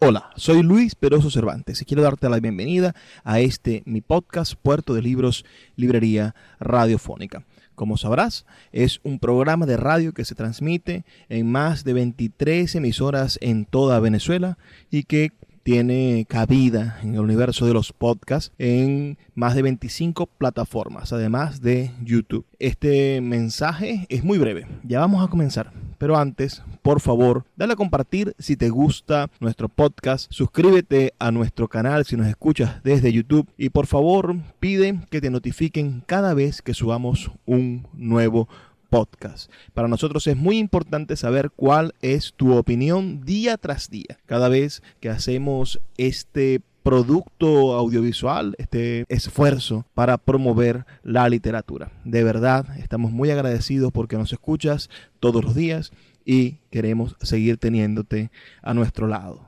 Hola, 0.00 0.30
soy 0.36 0.62
Luis 0.62 0.94
Peroso 0.94 1.28
Cervantes 1.28 1.82
y 1.82 1.84
quiero 1.84 2.04
darte 2.04 2.28
la 2.28 2.38
bienvenida 2.38 2.94
a 3.24 3.40
este 3.40 3.82
mi 3.84 4.00
podcast 4.00 4.54
Puerto 4.54 4.94
de 4.94 5.02
Libros, 5.02 5.44
Librería 5.74 6.36
Radiofónica. 6.60 7.44
Como 7.74 7.96
sabrás, 7.96 8.46
es 8.70 9.00
un 9.02 9.18
programa 9.18 9.66
de 9.66 9.76
radio 9.76 10.14
que 10.14 10.24
se 10.24 10.36
transmite 10.36 11.04
en 11.28 11.50
más 11.50 11.82
de 11.82 11.94
23 11.94 12.76
emisoras 12.76 13.40
en 13.42 13.64
toda 13.64 13.98
Venezuela 13.98 14.56
y 14.88 15.02
que 15.02 15.32
tiene 15.68 16.24
cabida 16.26 16.98
en 17.02 17.12
el 17.12 17.20
universo 17.20 17.66
de 17.66 17.74
los 17.74 17.92
podcasts 17.92 18.54
en 18.56 19.18
más 19.34 19.54
de 19.54 19.60
25 19.60 20.24
plataformas, 20.24 21.12
además 21.12 21.60
de 21.60 21.90
YouTube. 22.02 22.46
Este 22.58 23.20
mensaje 23.20 24.06
es 24.08 24.24
muy 24.24 24.38
breve, 24.38 24.66
ya 24.82 25.00
vamos 25.00 25.22
a 25.22 25.28
comenzar. 25.28 25.70
Pero 25.98 26.16
antes, 26.16 26.62
por 26.80 27.00
favor, 27.00 27.44
dale 27.54 27.74
a 27.74 27.76
compartir 27.76 28.34
si 28.38 28.56
te 28.56 28.70
gusta 28.70 29.28
nuestro 29.40 29.68
podcast, 29.68 30.32
suscríbete 30.32 31.12
a 31.18 31.32
nuestro 31.32 31.68
canal 31.68 32.06
si 32.06 32.16
nos 32.16 32.28
escuchas 32.28 32.82
desde 32.82 33.12
YouTube 33.12 33.46
y 33.58 33.68
por 33.68 33.86
favor 33.86 34.36
pide 34.60 35.00
que 35.10 35.20
te 35.20 35.28
notifiquen 35.28 36.02
cada 36.06 36.32
vez 36.32 36.62
que 36.62 36.72
subamos 36.72 37.30
un 37.44 37.86
nuevo 37.92 38.46
podcast 38.46 38.67
podcast. 38.88 39.50
Para 39.74 39.88
nosotros 39.88 40.26
es 40.26 40.36
muy 40.36 40.58
importante 40.58 41.16
saber 41.16 41.50
cuál 41.50 41.94
es 42.02 42.34
tu 42.36 42.56
opinión 42.56 43.24
día 43.24 43.56
tras 43.56 43.90
día. 43.90 44.18
Cada 44.26 44.48
vez 44.48 44.82
que 45.00 45.08
hacemos 45.08 45.80
este 45.96 46.60
producto 46.82 47.74
audiovisual, 47.74 48.54
este 48.58 49.04
esfuerzo 49.08 49.84
para 49.94 50.16
promover 50.16 50.86
la 51.02 51.28
literatura. 51.28 51.92
De 52.04 52.24
verdad, 52.24 52.78
estamos 52.78 53.12
muy 53.12 53.30
agradecidos 53.30 53.92
porque 53.92 54.16
nos 54.16 54.32
escuchas 54.32 54.88
todos 55.20 55.44
los 55.44 55.54
días 55.54 55.92
y 56.24 56.58
queremos 56.70 57.16
seguir 57.20 57.58
teniéndote 57.58 58.30
a 58.62 58.74
nuestro 58.74 59.06
lado. 59.06 59.47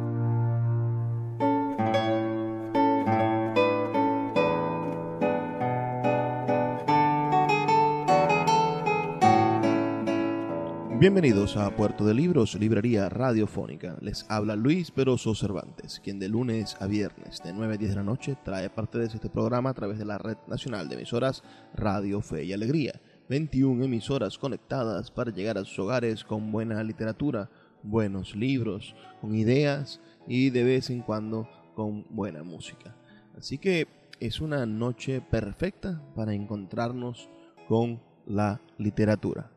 Bienvenidos 11.01 11.57
a 11.57 11.75
Puerto 11.75 12.05
de 12.05 12.13
Libros, 12.13 12.53
librería 12.53 13.09
radiofónica. 13.09 13.97
Les 14.01 14.23
habla 14.29 14.55
Luis 14.55 14.91
Peroso 14.91 15.33
Cervantes, 15.33 15.99
quien 15.99 16.19
de 16.19 16.29
lunes 16.29 16.77
a 16.79 16.85
viernes 16.85 17.41
de 17.43 17.53
9 17.53 17.73
a 17.73 17.77
10 17.77 17.89
de 17.89 17.95
la 17.95 18.03
noche 18.03 18.37
trae 18.45 18.69
parte 18.69 18.99
de 18.99 19.05
este 19.05 19.27
programa 19.27 19.71
a 19.71 19.73
través 19.73 19.97
de 19.97 20.05
la 20.05 20.19
red 20.19 20.37
nacional 20.45 20.87
de 20.87 20.97
emisoras 20.97 21.41
Radio 21.73 22.21
Fe 22.21 22.43
y 22.43 22.53
Alegría. 22.53 23.01
21 23.29 23.83
emisoras 23.83 24.37
conectadas 24.37 25.09
para 25.09 25.31
llegar 25.31 25.57
a 25.57 25.65
sus 25.65 25.79
hogares 25.79 26.23
con 26.23 26.51
buena 26.51 26.83
literatura, 26.83 27.49
buenos 27.81 28.35
libros, 28.35 28.95
con 29.21 29.33
ideas 29.33 30.01
y 30.27 30.51
de 30.51 30.63
vez 30.63 30.91
en 30.91 31.01
cuando 31.01 31.49
con 31.73 32.05
buena 32.11 32.43
música. 32.43 32.95
Así 33.35 33.57
que 33.57 33.87
es 34.19 34.39
una 34.39 34.67
noche 34.67 35.19
perfecta 35.19 35.99
para 36.13 36.35
encontrarnos 36.35 37.27
con 37.67 37.99
la 38.27 38.61
literatura. 38.77 39.49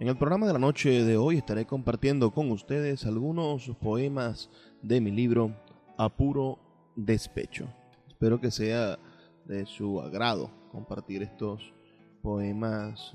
En 0.00 0.08
el 0.08 0.16
programa 0.16 0.46
de 0.46 0.54
la 0.54 0.58
noche 0.58 1.04
de 1.04 1.18
hoy 1.18 1.36
estaré 1.36 1.66
compartiendo 1.66 2.30
con 2.30 2.50
ustedes 2.52 3.04
algunos 3.04 3.70
poemas 3.82 4.48
de 4.80 4.98
mi 4.98 5.10
libro 5.10 5.54
Apuro 5.98 6.58
Despecho. 6.96 7.68
Espero 8.08 8.40
que 8.40 8.50
sea 8.50 8.98
de 9.44 9.66
su 9.66 10.00
agrado 10.00 10.50
compartir 10.72 11.22
estos 11.22 11.74
poemas 12.22 13.12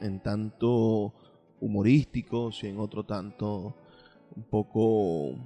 en 0.00 0.20
tanto 0.24 1.14
humorísticos 1.60 2.64
y 2.64 2.66
en 2.66 2.80
otro 2.80 3.04
tanto 3.04 3.76
un 4.34 4.42
poco 4.42 5.26
uh, 5.28 5.36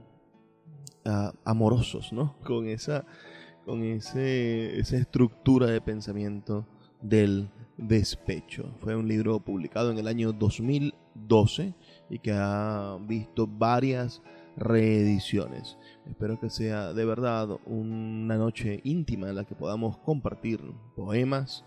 amorosos, 1.44 2.14
¿no? 2.14 2.38
Con 2.46 2.66
esa, 2.66 3.04
con 3.66 3.84
ese, 3.84 4.80
esa 4.80 4.96
estructura 4.96 5.66
de 5.66 5.82
pensamiento 5.82 6.66
del 7.02 7.50
Despecho. 7.78 8.74
Fue 8.80 8.96
un 8.96 9.06
libro 9.06 9.38
publicado 9.38 9.92
en 9.92 9.98
el 9.98 10.08
año 10.08 10.32
2012 10.32 11.74
y 12.10 12.18
que 12.18 12.32
ha 12.32 12.98
visto 13.00 13.46
varias 13.46 14.20
reediciones. 14.56 15.78
Espero 16.04 16.40
que 16.40 16.50
sea 16.50 16.92
de 16.92 17.04
verdad 17.04 17.48
una 17.66 18.36
noche 18.36 18.80
íntima 18.82 19.28
en 19.28 19.36
la 19.36 19.44
que 19.44 19.54
podamos 19.54 19.96
compartir 19.98 20.60
poemas, 20.96 21.64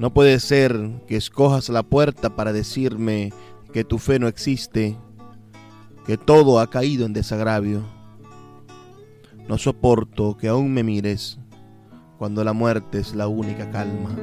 No 0.00 0.12
puede 0.12 0.40
ser 0.40 0.90
que 1.06 1.14
escojas 1.14 1.68
la 1.68 1.84
puerta 1.84 2.34
para 2.34 2.52
decirme 2.52 3.32
que 3.72 3.84
tu 3.84 3.98
fe 3.98 4.18
no 4.18 4.26
existe, 4.26 4.98
que 6.04 6.18
todo 6.18 6.58
ha 6.58 6.68
caído 6.70 7.06
en 7.06 7.12
desagravio. 7.12 7.84
No 9.46 9.58
soporto 9.58 10.36
que 10.36 10.48
aún 10.48 10.74
me 10.74 10.82
mires 10.82 11.38
cuando 12.18 12.42
la 12.42 12.52
muerte 12.52 12.98
es 12.98 13.14
la 13.14 13.28
única 13.28 13.70
calma. 13.70 14.16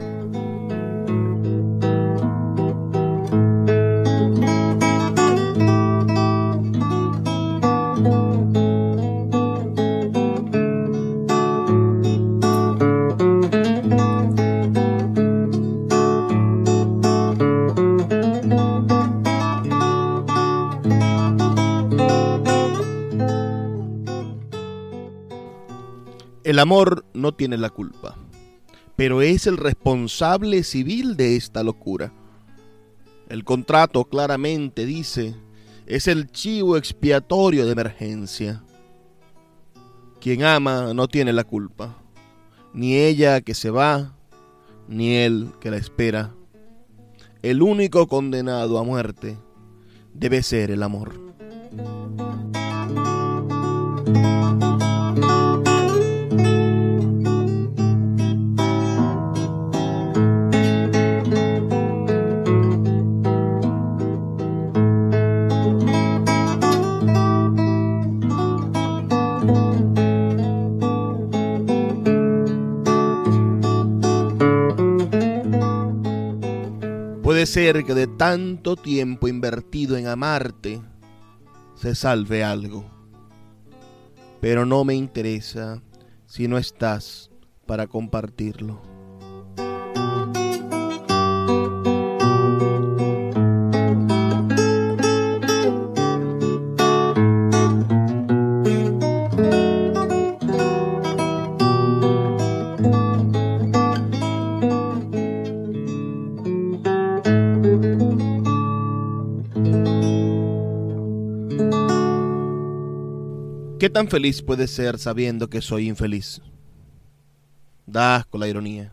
El 26.60 26.64
amor 26.64 27.06
no 27.14 27.34
tiene 27.34 27.58
la 27.58 27.70
culpa, 27.70 28.18
pero 28.98 29.22
es 29.22 29.48
el 29.48 29.56
responsable 29.56 30.66
civil 30.66 31.16
de 31.16 31.38
esta 31.38 31.64
locura. 31.64 32.12
El 33.30 33.46
contrato 33.46 34.04
claramente 34.04 34.86
dice, 34.86 35.36
es 35.86 36.10
el 36.10 36.30
chivo 36.30 36.76
expiatorio 36.76 37.66
de 37.66 37.72
emergencia. 37.72 38.62
Quien 40.20 40.44
ama 40.44 40.94
no 40.94 41.08
tiene 41.08 41.32
la 41.32 41.46
culpa, 41.46 41.96
ni 42.74 42.98
ella 42.98 43.40
que 43.40 43.54
se 43.54 43.70
va, 43.70 44.18
ni 44.90 45.16
él 45.16 45.54
que 45.62 45.72
la 45.72 45.78
espera. 45.78 46.36
El 47.42 47.62
único 47.62 48.06
condenado 48.08 48.80
a 48.80 48.84
muerte 48.84 49.38
debe 50.14 50.44
ser 50.44 50.72
el 50.72 50.84
amor. 50.84 51.14
Puede 77.39 77.47
ser 77.47 77.86
que 77.86 77.94
de 77.94 78.06
tanto 78.06 78.75
tiempo 78.75 79.30
invertido 79.30 79.95
en 79.95 80.07
amarte 80.07 80.81
se 81.74 81.95
salve 81.95 82.44
algo. 82.44 82.83
Pero 84.41 84.65
no 84.65 84.83
me 84.83 84.94
interesa 84.94 85.81
si 86.25 86.50
no 86.50 86.57
estás 86.57 87.31
para 87.65 87.88
compartirlo. 87.88 88.88
¿Qué 113.80 113.90
tan 113.90 114.10
feliz 114.10 114.42
puedes 114.42 114.72
ser 114.72 115.00
sabiendo 115.00 115.50
que 115.50 115.62
soy 115.62 115.88
infeliz? 115.88 116.42
Da 117.86 118.28
con 118.30 118.42
la 118.42 118.50
ironía. 118.50 118.92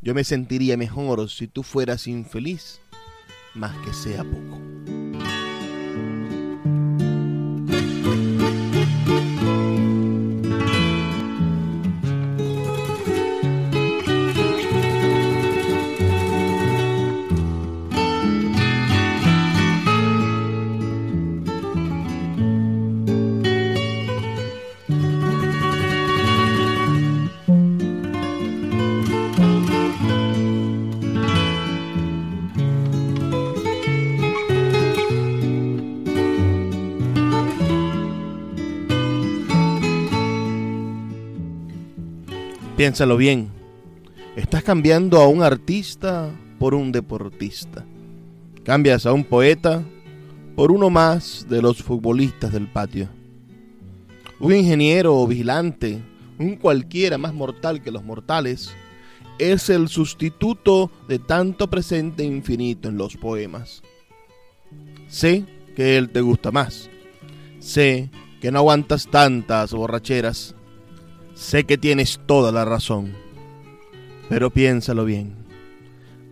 Yo 0.00 0.14
me 0.14 0.22
sentiría 0.22 0.76
mejor 0.76 1.28
si 1.28 1.48
tú 1.48 1.64
fueras 1.64 2.06
infeliz, 2.06 2.80
más 3.52 3.76
que 3.84 3.92
sea 3.92 4.22
poco. 4.22 5.03
Piénsalo 42.84 43.16
bien. 43.16 43.48
Estás 44.36 44.62
cambiando 44.62 45.18
a 45.18 45.26
un 45.26 45.42
artista 45.42 46.30
por 46.58 46.74
un 46.74 46.92
deportista. 46.92 47.82
Cambias 48.62 49.06
a 49.06 49.14
un 49.14 49.24
poeta 49.24 49.82
por 50.54 50.70
uno 50.70 50.90
más 50.90 51.46
de 51.48 51.62
los 51.62 51.82
futbolistas 51.82 52.52
del 52.52 52.70
patio. 52.70 53.08
Un 54.38 54.54
ingeniero 54.54 55.16
o 55.16 55.26
vigilante, 55.26 56.02
un 56.38 56.56
cualquiera 56.56 57.16
más 57.16 57.32
mortal 57.32 57.80
que 57.80 57.90
los 57.90 58.04
mortales, 58.04 58.74
es 59.38 59.70
el 59.70 59.88
sustituto 59.88 60.90
de 61.08 61.18
tanto 61.18 61.70
presente 61.70 62.22
infinito 62.22 62.90
en 62.90 62.98
los 62.98 63.16
poemas. 63.16 63.82
Sé 65.08 65.46
que 65.74 65.96
él 65.96 66.10
te 66.10 66.20
gusta 66.20 66.50
más. 66.50 66.90
Sé 67.60 68.10
que 68.42 68.52
no 68.52 68.58
aguantas 68.58 69.06
tantas 69.06 69.72
borracheras 69.72 70.54
Sé 71.34 71.64
que 71.64 71.76
tienes 71.76 72.20
toda 72.26 72.52
la 72.52 72.64
razón, 72.64 73.12
pero 74.28 74.50
piénsalo 74.50 75.04
bien. 75.04 75.34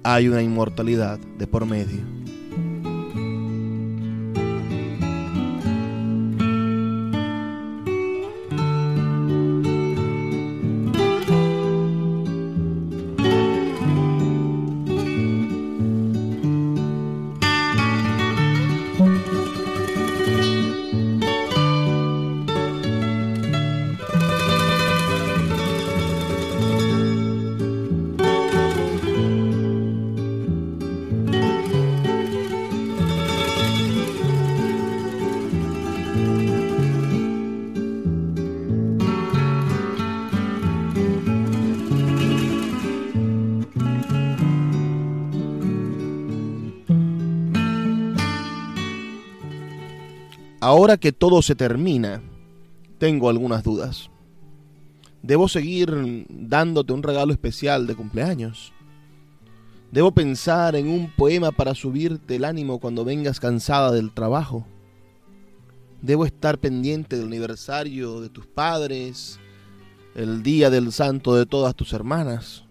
Hay 0.05 0.29
una 0.29 0.43
inmortalidad 0.43 1.19
de 1.39 1.47
por 1.49 1.67
medio. 1.67 2.22
Ahora 50.63 50.97
que 50.97 51.11
todo 51.11 51.43
se 51.43 51.57
termina, 51.57 52.23
tengo 52.99 53.29
algunas 53.29 53.65
dudas. 53.65 54.11
¿Debo 55.21 55.49
seguir 55.49 56.25
dándote 56.29 56.93
un 56.93 57.03
regalo 57.03 57.33
especial 57.33 57.89
de 57.89 57.97
cumpleaños? 57.97 58.73
¿Debo 59.91 60.13
pensar 60.13 60.77
en 60.77 60.87
un 60.87 61.11
poema 61.11 61.51
para 61.51 61.75
subirte 61.75 62.37
el 62.37 62.45
ánimo 62.45 62.79
cuando 62.79 63.05
vengas 63.05 63.41
cansada 63.41 63.91
del 63.91 64.13
trabajo? 64.13 64.65
¿Debo 66.01 66.25
estar 66.25 66.59
pendiente 66.59 67.17
del 67.17 67.27
aniversario 67.27 68.21
de 68.21 68.29
tus 68.29 68.47
padres, 68.47 69.41
el 70.15 70.45
día 70.45 70.71
del 70.71 70.93
santo 70.93 71.35
de 71.35 71.45
todas 71.45 71.75
tus 71.75 71.93
hermanas? 71.93 72.63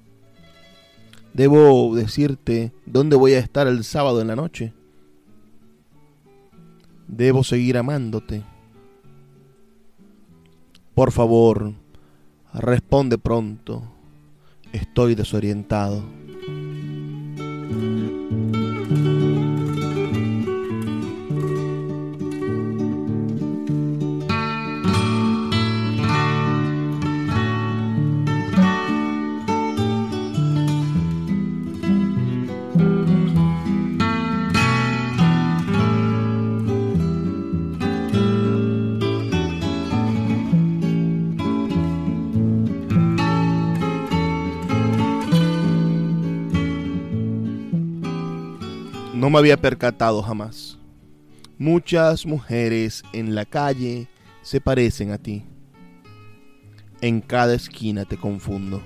¿Debo 1.33 1.93
decirte 1.93 2.71
dónde 2.86 3.17
voy 3.17 3.33
a 3.33 3.39
estar 3.39 3.67
el 3.67 3.83
sábado 3.83 4.21
en 4.21 4.27
la 4.27 4.38
noche? 4.38 4.71
Debo 7.12 7.44
seguir 7.44 7.77
amándote. 7.77 8.41
Por 10.96 11.12
favor, 11.12 11.74
Responde 12.53 13.18
pronto, 13.18 13.82
estoy 14.74 15.15
desorientado. 15.15 16.03
No 49.21 49.29
me 49.29 49.37
había 49.37 49.55
percatado 49.55 50.23
jamás. 50.23 50.79
Muchas 51.59 52.25
mujeres 52.25 53.03
en 53.13 53.35
la 53.35 53.45
calle 53.45 54.07
se 54.41 54.59
parecen 54.59 55.11
a 55.11 55.19
ti. 55.19 55.45
En 57.01 57.21
cada 57.21 57.53
esquina 57.53 58.05
te 58.05 58.17
confundo. 58.17 58.81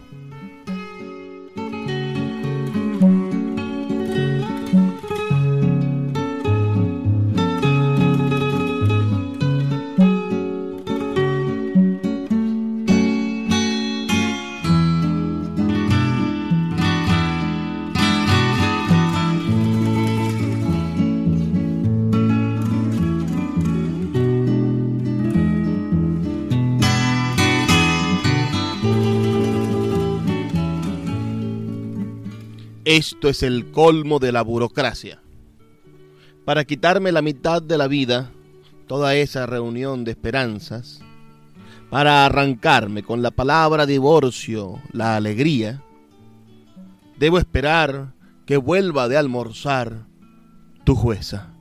Esto 33.06 33.30
es 33.30 33.44
el 33.44 33.70
colmo 33.70 34.18
de 34.18 34.32
la 34.32 34.42
burocracia. 34.42 35.22
Para 36.44 36.66
quitarme 36.66 37.12
la 37.12 37.22
mitad 37.22 37.62
de 37.62 37.78
la 37.78 37.88
vida, 37.88 38.32
toda 38.88 39.14
esa 39.14 39.46
reunión 39.46 40.04
de 40.04 40.10
esperanzas, 40.10 41.02
para 41.92 42.26
arrancarme 42.26 43.04
con 43.04 43.22
la 43.22 43.30
palabra 43.30 43.86
divorcio 43.86 44.82
la 44.92 45.18
alegría, 45.18 45.84
debo 47.20 47.38
esperar 47.38 48.16
que 48.48 48.58
vuelva 48.58 49.08
de 49.08 49.18
almorzar 49.18 50.08
tu 50.84 50.96
jueza. 50.96 51.54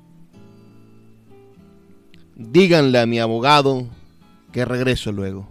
Díganle 2.37 3.01
a 3.01 3.07
mi 3.07 3.21
abogado 3.21 3.87
que 4.51 4.65
regreso 4.65 5.13
luego. 5.13 5.47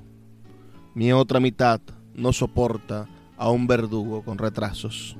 Mi 0.95 1.13
otra 1.13 1.39
mitad 1.39 1.81
no 2.15 2.33
soporta 2.33 3.07
a 3.38 3.51
un 3.51 3.67
verdugo 3.67 4.23
con 4.23 4.39
retrasos. 4.39 5.17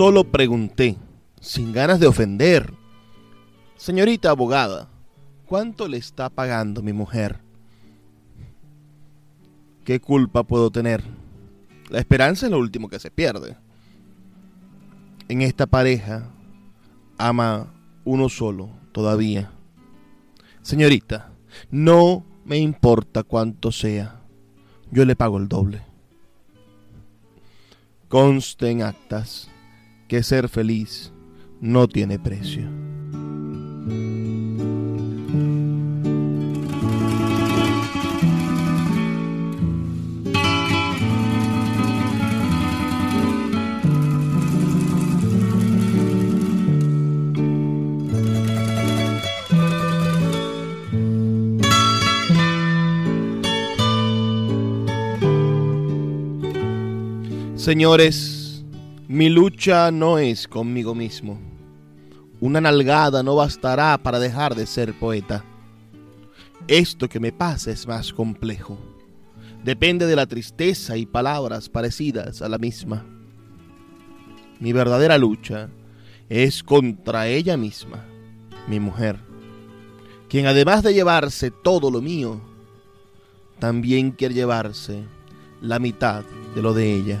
Solo 0.00 0.24
pregunté, 0.24 0.96
sin 1.42 1.74
ganas 1.74 2.00
de 2.00 2.06
ofender. 2.06 2.72
Señorita 3.76 4.30
abogada, 4.30 4.88
¿cuánto 5.44 5.88
le 5.88 5.98
está 5.98 6.30
pagando 6.30 6.80
mi 6.82 6.94
mujer? 6.94 7.38
¿Qué 9.84 10.00
culpa 10.00 10.42
puedo 10.42 10.70
tener? 10.70 11.04
La 11.90 11.98
esperanza 11.98 12.46
es 12.46 12.52
lo 12.52 12.58
último 12.58 12.88
que 12.88 12.98
se 12.98 13.10
pierde. 13.10 13.58
En 15.28 15.42
esta 15.42 15.66
pareja 15.66 16.30
ama 17.18 17.70
uno 18.06 18.30
solo 18.30 18.70
todavía. 18.92 19.52
Señorita, 20.62 21.30
no 21.70 22.24
me 22.46 22.56
importa 22.56 23.22
cuánto 23.22 23.70
sea. 23.70 24.22
Yo 24.90 25.04
le 25.04 25.14
pago 25.14 25.36
el 25.36 25.46
doble. 25.46 25.82
Conste 28.08 28.70
en 28.70 28.80
actas 28.80 29.49
que 30.10 30.24
ser 30.24 30.48
feliz 30.48 31.12
no 31.60 31.86
tiene 31.86 32.18
precio. 32.18 32.68
Señores, 57.54 58.39
mi 59.12 59.28
lucha 59.28 59.90
no 59.90 60.18
es 60.18 60.46
conmigo 60.46 60.94
mismo. 60.94 61.36
Una 62.38 62.60
nalgada 62.60 63.24
no 63.24 63.34
bastará 63.34 63.98
para 64.00 64.20
dejar 64.20 64.54
de 64.54 64.66
ser 64.66 64.96
poeta. 64.96 65.44
Esto 66.68 67.08
que 67.08 67.18
me 67.18 67.32
pasa 67.32 67.72
es 67.72 67.88
más 67.88 68.12
complejo. 68.12 68.78
Depende 69.64 70.06
de 70.06 70.14
la 70.14 70.26
tristeza 70.26 70.96
y 70.96 71.06
palabras 71.06 71.68
parecidas 71.68 72.40
a 72.40 72.48
la 72.48 72.58
misma. 72.58 73.04
Mi 74.60 74.72
verdadera 74.72 75.18
lucha 75.18 75.70
es 76.28 76.62
contra 76.62 77.26
ella 77.26 77.56
misma, 77.56 78.04
mi 78.68 78.78
mujer, 78.78 79.18
quien 80.28 80.46
además 80.46 80.84
de 80.84 80.94
llevarse 80.94 81.50
todo 81.50 81.90
lo 81.90 82.00
mío, 82.00 82.40
también 83.58 84.12
quiere 84.12 84.34
llevarse 84.34 85.02
la 85.60 85.80
mitad 85.80 86.22
de 86.54 86.62
lo 86.62 86.74
de 86.74 86.94
ella. 86.94 87.20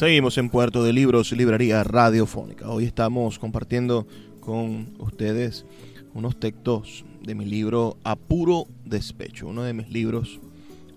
Seguimos 0.00 0.38
en 0.38 0.48
Puerto 0.48 0.82
de 0.82 0.94
Libros, 0.94 1.30
Librería 1.32 1.84
Radiofónica. 1.84 2.70
Hoy 2.70 2.86
estamos 2.86 3.38
compartiendo 3.38 4.06
con 4.40 4.94
ustedes 4.98 5.66
unos 6.14 6.40
textos 6.40 7.04
de 7.20 7.34
mi 7.34 7.44
libro 7.44 7.98
Apuro 8.02 8.64
Despecho, 8.86 9.48
uno 9.48 9.62
de 9.62 9.74
mis 9.74 9.90
libros 9.90 10.40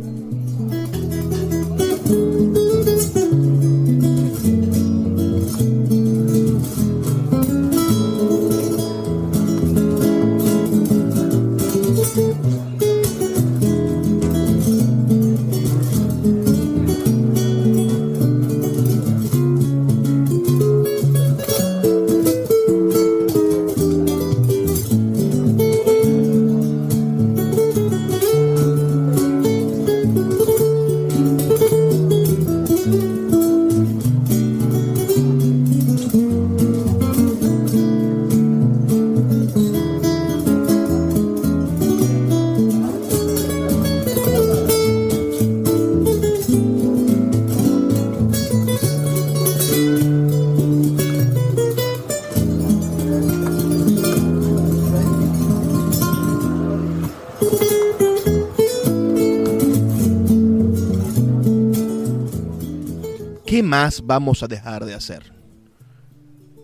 Más 63.69 64.05
vamos 64.05 64.43
a 64.43 64.49
dejar 64.49 64.85
de 64.85 64.95
hacer? 64.95 65.33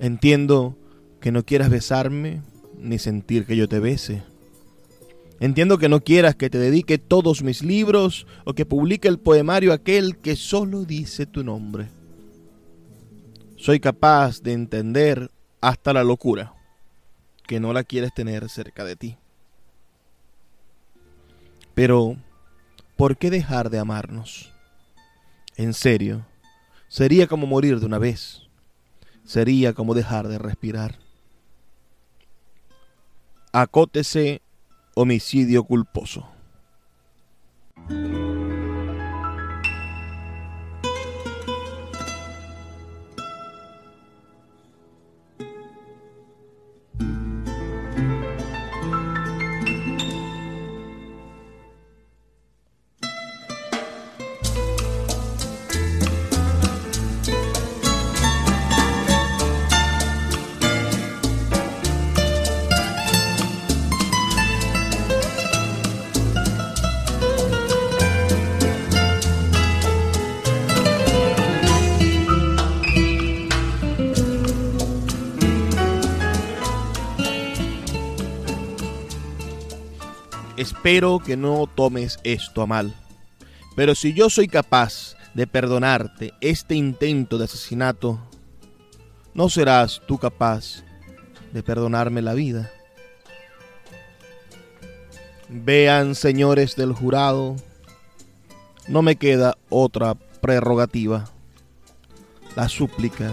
Entiendo 0.01 0.77
que 1.21 1.31
no 1.31 1.45
quieras 1.45 1.71
besarme 1.71 2.43
ni 2.79 2.99
sentir 2.99 3.47
que 3.47 3.57
yo 3.57 3.69
te 3.69 3.79
bese. 3.79 4.23
Entiendo 5.41 5.79
que 5.79 5.89
no 5.89 6.01
quieras 6.01 6.35
que 6.35 6.51
te 6.51 6.59
dedique 6.59 6.99
todos 6.99 7.43
mis 7.43 7.63
libros 7.63 8.27
o 8.45 8.55
que 8.55 8.67
publique 8.67 9.09
el 9.09 9.19
poemario 9.19 9.73
aquel 9.73 10.19
que 10.19 10.37
solo 10.37 10.85
dice 10.85 11.27
tu 11.27 11.45
nombre. 11.45 11.89
Soy 13.57 13.81
capaz 13.81 14.43
de 14.43 14.53
entender 14.53 15.31
hasta 15.61 15.93
la 15.93 16.05
locura 16.05 16.55
que 17.47 17.61
no 17.61 17.73
la 17.73 17.85
quieres 17.85 18.13
tener 18.15 18.49
cerca 18.49 18.85
de 18.85 18.97
ti. 18.97 19.17
Pero, 21.75 22.17
¿por 22.97 23.17
qué 23.17 23.31
dejar 23.31 23.71
de 23.71 23.79
amarnos? 23.79 24.53
En 25.57 25.73
serio, 25.73 26.25
Sería 26.95 27.27
como 27.27 27.49
morir 27.49 27.81
de 27.81 27.87
una 27.87 27.99
vez. 27.99 28.43
Sería 29.25 29.73
como 29.73 29.95
dejar 29.95 30.29
de 30.29 30.39
respirar. 30.39 31.01
Acótese 33.51 34.43
homicidio 34.95 35.65
culposo. 35.65 36.29
Espero 80.85 81.19
que 81.19 81.35
no 81.35 81.67
tomes 81.67 82.19
esto 82.25 82.61
a 82.61 82.67
mal. 82.67 82.95
Pero 83.75 83.95
si 83.95 84.13
yo 84.13 84.29
soy 84.29 84.49
capaz 84.49 85.17
de 85.33 85.47
perdonarte 85.47 86.35
este 86.43 86.75
intento 86.75 87.39
de 87.39 87.47
asesinato, 87.47 88.21
¿no 89.33 89.49
serás 89.49 90.03
tú 90.07 90.19
capaz 90.19 90.85
de 91.55 91.63
perdonarme 91.63 92.21
la 92.21 92.35
vida? 92.35 92.71
Vean, 95.49 96.15
señores 96.15 96.77
del 96.77 96.93
jurado, 96.93 97.57
no 98.87 99.01
me 99.01 99.17
queda 99.17 99.57
otra 99.71 100.13
prerrogativa. 100.43 101.31
La 102.57 102.69
súplica 102.69 103.33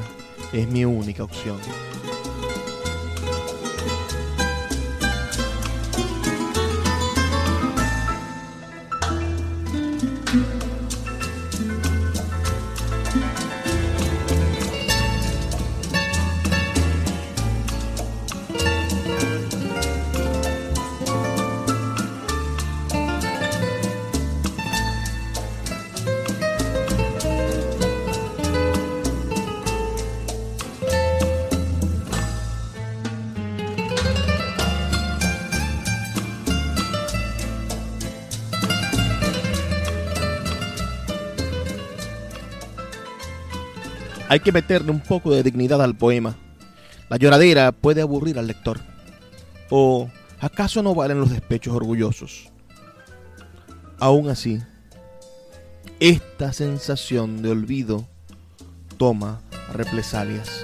es 0.54 0.70
mi 0.70 0.86
única 0.86 1.26
opción. 1.26 1.58
Hay 44.32 44.40
que 44.40 44.54
meterle 44.54 44.92
un 44.92 45.02
poco 45.02 45.36
de 45.36 45.44
dignidad 45.44 45.82
al 45.82 45.94
poema. 45.94 46.38
La 47.10 47.18
lloradera 47.18 47.74
puede 47.74 48.02
aburrir 48.02 48.40
al 48.40 48.48
lector. 48.48 48.80
¿O 49.70 50.10
acaso 50.40 50.82
no 50.82 50.96
valen 50.96 51.20
los 51.20 51.32
despechos 51.32 51.76
orgullosos? 51.76 52.50
Aún 54.00 54.30
así, 54.30 54.62
esta 56.00 56.54
sensación 56.54 57.42
de 57.42 57.50
olvido 57.50 58.08
toma 58.96 59.42
represalias. 59.74 60.64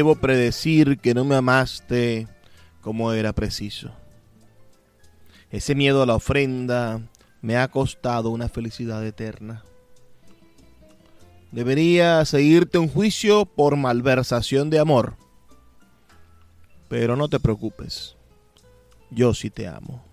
Debo 0.00 0.14
predecir 0.14 0.98
que 0.98 1.12
no 1.12 1.26
me 1.26 1.34
amaste 1.34 2.26
como 2.80 3.12
era 3.12 3.34
preciso. 3.34 3.92
Ese 5.50 5.74
miedo 5.74 6.02
a 6.02 6.06
la 6.06 6.14
ofrenda 6.14 7.02
me 7.42 7.58
ha 7.58 7.68
costado 7.68 8.30
una 8.30 8.48
felicidad 8.48 9.06
eterna. 9.06 9.62
Debería 11.52 12.24
seguirte 12.24 12.78
un 12.78 12.88
juicio 12.88 13.44
por 13.44 13.76
malversación 13.76 14.70
de 14.70 14.78
amor. 14.78 15.16
Pero 16.88 17.14
no 17.14 17.28
te 17.28 17.38
preocupes, 17.38 18.16
yo 19.10 19.34
sí 19.34 19.50
te 19.50 19.68
amo. 19.68 20.09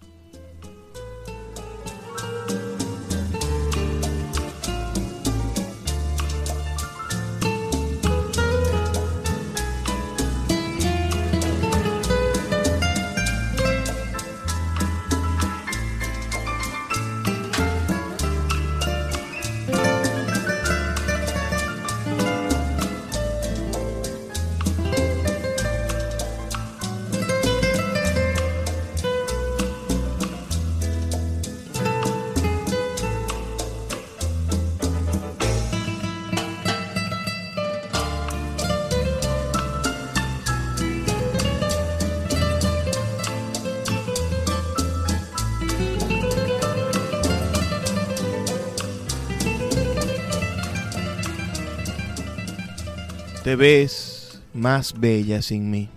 Te 53.48 53.56
ves 53.56 54.42
más 54.54 55.00
bella 55.00 55.42
sin 55.42 55.72
mí, 55.72 55.88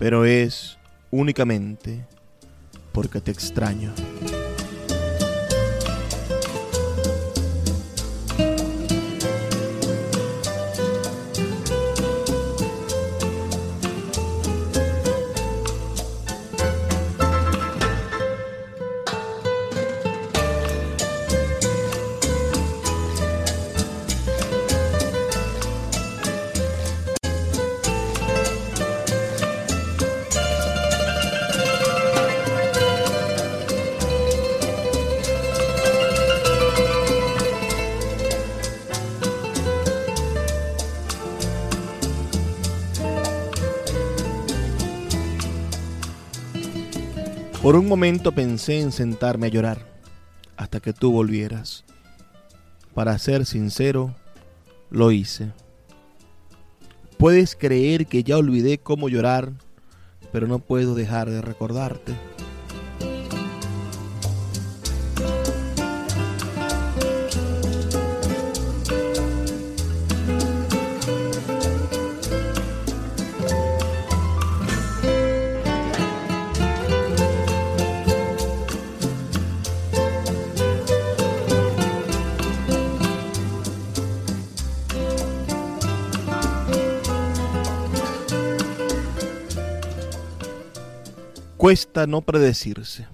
pero 0.00 0.24
es 0.24 0.76
únicamente 1.12 2.04
porque 2.90 3.20
te 3.20 3.30
extraño. 3.30 3.92
Por 47.68 47.76
un 47.76 47.86
momento 47.86 48.32
pensé 48.32 48.80
en 48.80 48.92
sentarme 48.92 49.48
a 49.48 49.50
llorar 49.50 49.86
hasta 50.56 50.80
que 50.80 50.94
tú 50.94 51.12
volvieras. 51.12 51.84
Para 52.94 53.18
ser 53.18 53.44
sincero, 53.44 54.16
lo 54.88 55.12
hice. 55.12 55.52
Puedes 57.18 57.54
creer 57.54 58.06
que 58.06 58.22
ya 58.24 58.38
olvidé 58.38 58.78
cómo 58.78 59.10
llorar, 59.10 59.52
pero 60.32 60.46
no 60.46 60.60
puedo 60.60 60.94
dejar 60.94 61.28
de 61.28 61.42
recordarte. 61.42 62.14
Cuesta 91.58 92.06
no 92.06 92.20
predecirse. 92.20 93.08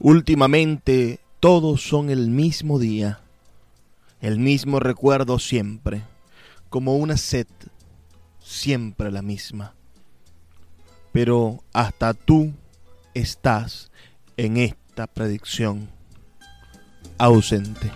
Últimamente 0.00 1.20
todos 1.40 1.82
son 1.82 2.08
el 2.08 2.30
mismo 2.30 2.78
día, 2.78 3.20
el 4.22 4.38
mismo 4.38 4.80
recuerdo 4.80 5.38
siempre, 5.38 6.04
como 6.70 6.96
una 6.96 7.18
sed, 7.18 7.46
siempre 8.42 9.12
la 9.12 9.20
misma. 9.20 9.74
Pero 11.12 11.62
hasta 11.74 12.14
tú 12.14 12.54
estás 13.12 13.90
en 14.38 14.56
esta 14.56 15.06
predicción 15.06 15.90
ausente. 17.18 17.90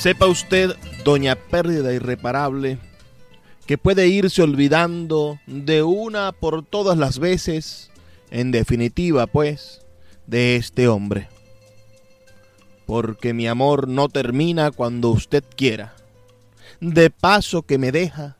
Sepa 0.00 0.28
usted, 0.28 0.74
doña 1.04 1.36
pérdida 1.36 1.92
irreparable, 1.92 2.78
que 3.66 3.76
puede 3.76 4.08
irse 4.08 4.40
olvidando 4.40 5.38
de 5.46 5.82
una 5.82 6.32
por 6.32 6.64
todas 6.64 6.96
las 6.96 7.18
veces, 7.18 7.90
en 8.30 8.50
definitiva, 8.50 9.26
pues, 9.26 9.82
de 10.26 10.56
este 10.56 10.88
hombre. 10.88 11.28
Porque 12.86 13.34
mi 13.34 13.46
amor 13.46 13.88
no 13.88 14.08
termina 14.08 14.70
cuando 14.70 15.10
usted 15.10 15.44
quiera. 15.54 15.94
De 16.80 17.10
paso 17.10 17.60
que 17.60 17.76
me 17.76 17.92
deja, 17.92 18.38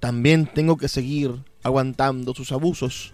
también 0.00 0.46
tengo 0.46 0.78
que 0.78 0.88
seguir 0.88 1.34
aguantando 1.62 2.32
sus 2.32 2.50
abusos. 2.50 3.12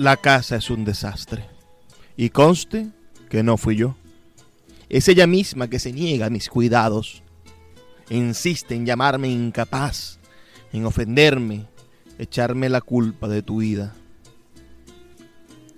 La 0.00 0.16
casa 0.16 0.56
es 0.56 0.70
un 0.70 0.86
desastre. 0.86 1.44
Y 2.16 2.30
conste 2.30 2.88
que 3.28 3.42
no 3.42 3.58
fui 3.58 3.76
yo. 3.76 3.96
Es 4.88 5.08
ella 5.08 5.26
misma 5.26 5.68
que 5.68 5.78
se 5.78 5.92
niega 5.92 6.24
a 6.24 6.30
mis 6.30 6.48
cuidados. 6.48 7.22
Insiste 8.08 8.74
en 8.74 8.86
llamarme 8.86 9.28
incapaz, 9.28 10.18
en 10.72 10.86
ofenderme, 10.86 11.66
echarme 12.18 12.70
la 12.70 12.80
culpa 12.80 13.28
de 13.28 13.42
tu 13.42 13.58
vida. 13.58 13.94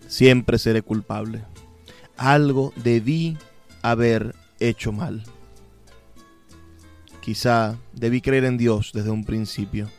Siempre 0.06 0.56
seré 0.60 0.82
culpable. 0.82 1.42
Algo 2.16 2.72
debí 2.76 3.36
haber 3.82 4.36
hecho 4.60 4.92
mal. 4.92 5.24
Quizá 7.20 7.76
debí 7.92 8.20
creer 8.20 8.44
en 8.44 8.56
Dios 8.56 8.92
desde 8.94 9.10
un 9.10 9.24
principio. 9.24 9.90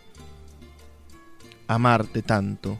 Amarte 1.67 2.21
tanto 2.21 2.79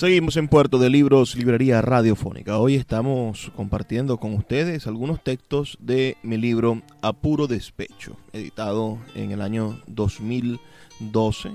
Seguimos 0.00 0.38
en 0.38 0.48
Puerto 0.48 0.78
de 0.78 0.88
Libros, 0.88 1.36
Librería 1.36 1.82
Radiofónica. 1.82 2.56
Hoy 2.56 2.74
estamos 2.74 3.52
compartiendo 3.54 4.16
con 4.16 4.32
ustedes 4.32 4.86
algunos 4.86 5.22
textos 5.22 5.76
de 5.78 6.16
mi 6.22 6.38
libro 6.38 6.80
Apuro 7.02 7.46
Despecho, 7.46 8.16
editado 8.32 8.98
en 9.14 9.30
el 9.30 9.42
año 9.42 9.78
2012 9.88 11.50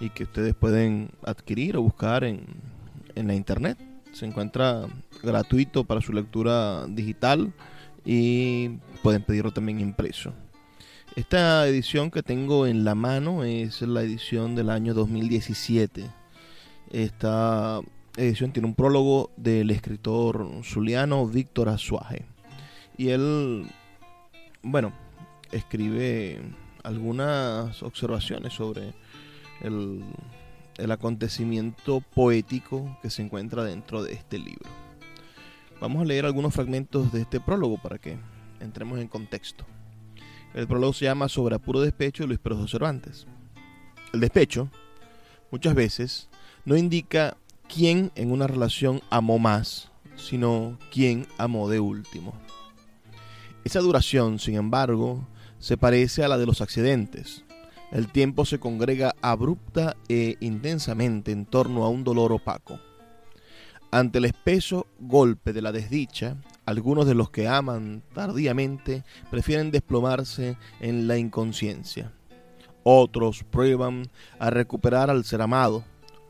y 0.00 0.10
que 0.10 0.24
ustedes 0.24 0.56
pueden 0.56 1.12
adquirir 1.24 1.76
o 1.76 1.82
buscar 1.82 2.24
en, 2.24 2.40
en 3.14 3.28
la 3.28 3.34
internet. 3.36 3.78
Se 4.10 4.26
encuentra 4.26 4.88
gratuito 5.22 5.84
para 5.84 6.00
su 6.00 6.12
lectura 6.12 6.88
digital 6.88 7.52
y 8.04 8.70
pueden 9.04 9.22
pedirlo 9.22 9.52
también 9.52 9.78
impreso. 9.78 10.32
Esta 11.14 11.64
edición 11.68 12.10
que 12.10 12.24
tengo 12.24 12.66
en 12.66 12.82
la 12.82 12.96
mano 12.96 13.44
es 13.44 13.82
la 13.82 14.02
edición 14.02 14.56
del 14.56 14.70
año 14.70 14.94
2017 14.94 16.23
esta 16.94 17.80
edición 18.16 18.52
tiene 18.52 18.68
un 18.68 18.74
prólogo 18.74 19.32
del 19.36 19.70
escritor 19.72 20.48
zuliano 20.62 21.26
Víctor 21.26 21.68
Azuaje. 21.68 22.24
Y 22.96 23.08
él, 23.08 23.66
bueno, 24.62 24.92
escribe 25.50 26.40
algunas 26.84 27.82
observaciones 27.82 28.52
sobre 28.52 28.94
el, 29.60 30.04
el 30.76 30.90
acontecimiento 30.92 32.00
poético 32.00 32.96
que 33.02 33.10
se 33.10 33.22
encuentra 33.22 33.64
dentro 33.64 34.04
de 34.04 34.12
este 34.12 34.38
libro. 34.38 34.70
Vamos 35.80 36.02
a 36.02 36.04
leer 36.04 36.26
algunos 36.26 36.54
fragmentos 36.54 37.12
de 37.12 37.22
este 37.22 37.40
prólogo 37.40 37.76
para 37.82 37.98
que 37.98 38.16
entremos 38.60 39.00
en 39.00 39.08
contexto. 39.08 39.64
El 40.54 40.68
prólogo 40.68 40.92
se 40.92 41.06
llama 41.06 41.28
Sobre 41.28 41.56
apuro 41.56 41.80
despecho 41.80 42.22
de 42.22 42.28
Luis 42.28 42.38
Pedro 42.38 42.68
Cervantes. 42.68 43.26
El 44.12 44.20
despecho, 44.20 44.70
muchas 45.50 45.74
veces, 45.74 46.28
no 46.64 46.76
indica 46.76 47.36
quién 47.68 48.10
en 48.14 48.32
una 48.32 48.46
relación 48.46 49.02
amó 49.10 49.38
más, 49.38 49.90
sino 50.16 50.78
quién 50.92 51.26
amó 51.38 51.68
de 51.68 51.80
último. 51.80 52.32
Esa 53.64 53.80
duración, 53.80 54.38
sin 54.38 54.56
embargo, 54.56 55.26
se 55.58 55.76
parece 55.76 56.24
a 56.24 56.28
la 56.28 56.38
de 56.38 56.46
los 56.46 56.60
accidentes. 56.60 57.44
El 57.90 58.08
tiempo 58.08 58.44
se 58.44 58.58
congrega 58.58 59.14
abrupta 59.22 59.96
e 60.08 60.36
intensamente 60.40 61.32
en 61.32 61.46
torno 61.46 61.84
a 61.84 61.88
un 61.88 62.04
dolor 62.04 62.32
opaco. 62.32 62.78
Ante 63.90 64.18
el 64.18 64.24
espeso 64.24 64.88
golpe 64.98 65.52
de 65.52 65.62
la 65.62 65.70
desdicha, 65.70 66.36
algunos 66.66 67.06
de 67.06 67.14
los 67.14 67.30
que 67.30 67.46
aman 67.46 68.02
tardíamente 68.12 69.04
prefieren 69.30 69.70
desplomarse 69.70 70.56
en 70.80 71.06
la 71.06 71.16
inconsciencia. 71.16 72.12
Otros 72.82 73.44
prueban 73.44 74.10
a 74.38 74.50
recuperar 74.50 75.10
al 75.10 75.24
ser 75.24 75.40
amado, 75.40 75.84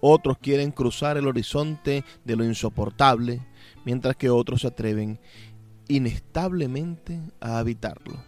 otros 0.06 0.36
quieren 0.36 0.70
cruzar 0.70 1.16
el 1.16 1.26
horizonte 1.26 2.04
de 2.26 2.36
lo 2.36 2.44
insoportable, 2.44 3.40
mientras 3.86 4.16
que 4.16 4.28
otros 4.28 4.60
se 4.60 4.66
atreven 4.66 5.18
inestablemente 5.88 7.22
a 7.40 7.58
habitarlo. 7.58 8.22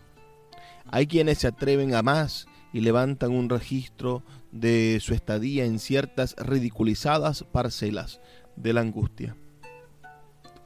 Hay 0.87 1.07
quienes 1.07 1.39
se 1.39 1.49
atreven 1.49 1.95
a 1.95 2.03
más 2.03 2.47
y 2.73 2.81
levantan 2.81 3.33
un 3.33 3.51
registro 3.51 4.23
de 4.53 4.99
su 5.03 5.13
estadía 5.13 5.67
en 5.67 5.79
ciertas 5.79 6.35
ridiculizadas 6.39 7.45
parcelas 7.45 8.23
de 8.57 8.73
la 8.73 8.81
angustia. 8.81 9.37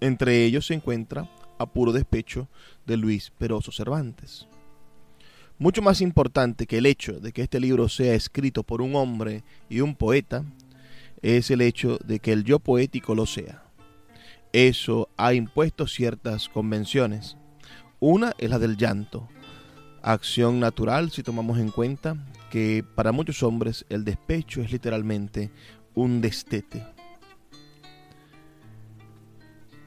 Entre 0.00 0.44
ellos 0.44 0.66
se 0.66 0.74
encuentra 0.74 1.28
A 1.58 1.66
puro 1.66 1.92
despecho 1.92 2.48
de 2.86 2.96
Luis 2.96 3.30
Peroso 3.30 3.72
Cervantes. 3.72 4.46
Mucho 5.58 5.82
más 5.82 6.00
importante 6.00 6.66
que 6.66 6.78
el 6.78 6.86
hecho 6.86 7.18
de 7.18 7.32
que 7.32 7.42
este 7.42 7.58
libro 7.58 7.88
sea 7.88 8.14
escrito 8.14 8.62
por 8.62 8.80
un 8.80 8.94
hombre 8.94 9.42
y 9.68 9.80
un 9.80 9.96
poeta 9.96 10.44
es 11.22 11.50
el 11.50 11.60
hecho 11.60 11.98
de 12.04 12.18
que 12.18 12.32
el 12.32 12.44
yo 12.44 12.58
poético 12.58 13.14
lo 13.14 13.26
sea. 13.26 13.64
Eso 14.52 15.08
ha 15.16 15.34
impuesto 15.34 15.86
ciertas 15.86 16.48
convenciones. 16.48 17.36
Una 18.00 18.32
es 18.38 18.50
la 18.50 18.58
del 18.58 18.76
llanto, 18.76 19.28
acción 20.02 20.60
natural 20.60 21.10
si 21.10 21.22
tomamos 21.22 21.58
en 21.58 21.70
cuenta 21.70 22.16
que 22.50 22.84
para 22.94 23.12
muchos 23.12 23.42
hombres 23.42 23.84
el 23.88 24.04
despecho 24.04 24.60
es 24.62 24.72
literalmente 24.72 25.50
un 25.94 26.20
destete. 26.20 26.84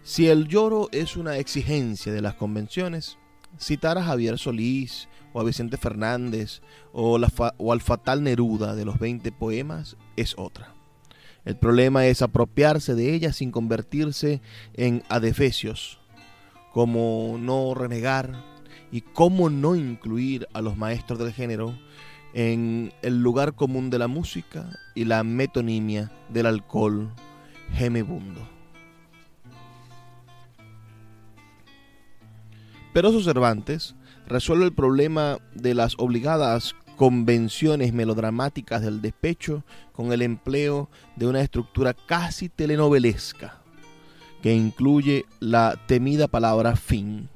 Si 0.03 0.27
el 0.27 0.47
lloro 0.47 0.89
es 0.91 1.15
una 1.15 1.37
exigencia 1.37 2.11
de 2.13 2.21
las 2.21 2.35
convenciones, 2.35 3.17
citar 3.57 3.97
a 3.97 4.03
Javier 4.03 4.37
Solís 4.37 5.07
o 5.31 5.39
a 5.39 5.43
Vicente 5.43 5.77
Fernández 5.77 6.61
o, 6.91 7.19
o 7.57 7.71
al 7.73 7.81
fatal 7.81 8.23
Neruda 8.23 8.75
de 8.75 8.85
los 8.85 8.99
20 8.99 9.31
poemas 9.31 9.97
es 10.15 10.35
otra. 10.37 10.73
El 11.45 11.57
problema 11.57 12.05
es 12.05 12.21
apropiarse 12.21 12.95
de 12.95 13.13
ella 13.13 13.33
sin 13.33 13.51
convertirse 13.51 14.41
en 14.73 15.03
adefesios, 15.09 15.99
como 16.71 17.37
no 17.39 17.73
renegar 17.73 18.43
y 18.91 19.01
cómo 19.01 19.49
no 19.49 19.75
incluir 19.75 20.47
a 20.53 20.61
los 20.61 20.77
maestros 20.77 21.19
del 21.19 21.33
género 21.33 21.77
en 22.33 22.93
el 23.01 23.21
lugar 23.21 23.53
común 23.53 23.89
de 23.89 23.99
la 23.99 24.07
música 24.07 24.69
y 24.95 25.05
la 25.05 25.23
metonimia 25.23 26.11
del 26.29 26.45
alcohol 26.45 27.11
gemebundo. 27.73 28.47
Peroso 32.93 33.21
Cervantes 33.21 33.95
resuelve 34.27 34.65
el 34.65 34.73
problema 34.73 35.39
de 35.55 35.73
las 35.73 35.95
obligadas 35.97 36.75
convenciones 36.95 37.93
melodramáticas 37.93 38.81
del 38.81 39.01
despecho 39.01 39.63
con 39.91 40.11
el 40.11 40.21
empleo 40.21 40.89
de 41.15 41.27
una 41.27 41.41
estructura 41.41 41.93
casi 41.93 42.49
telenovelesca 42.49 43.59
que 44.41 44.53
incluye 44.53 45.25
la 45.39 45.79
temida 45.87 46.27
palabra 46.27 46.75
fin. 46.75 47.29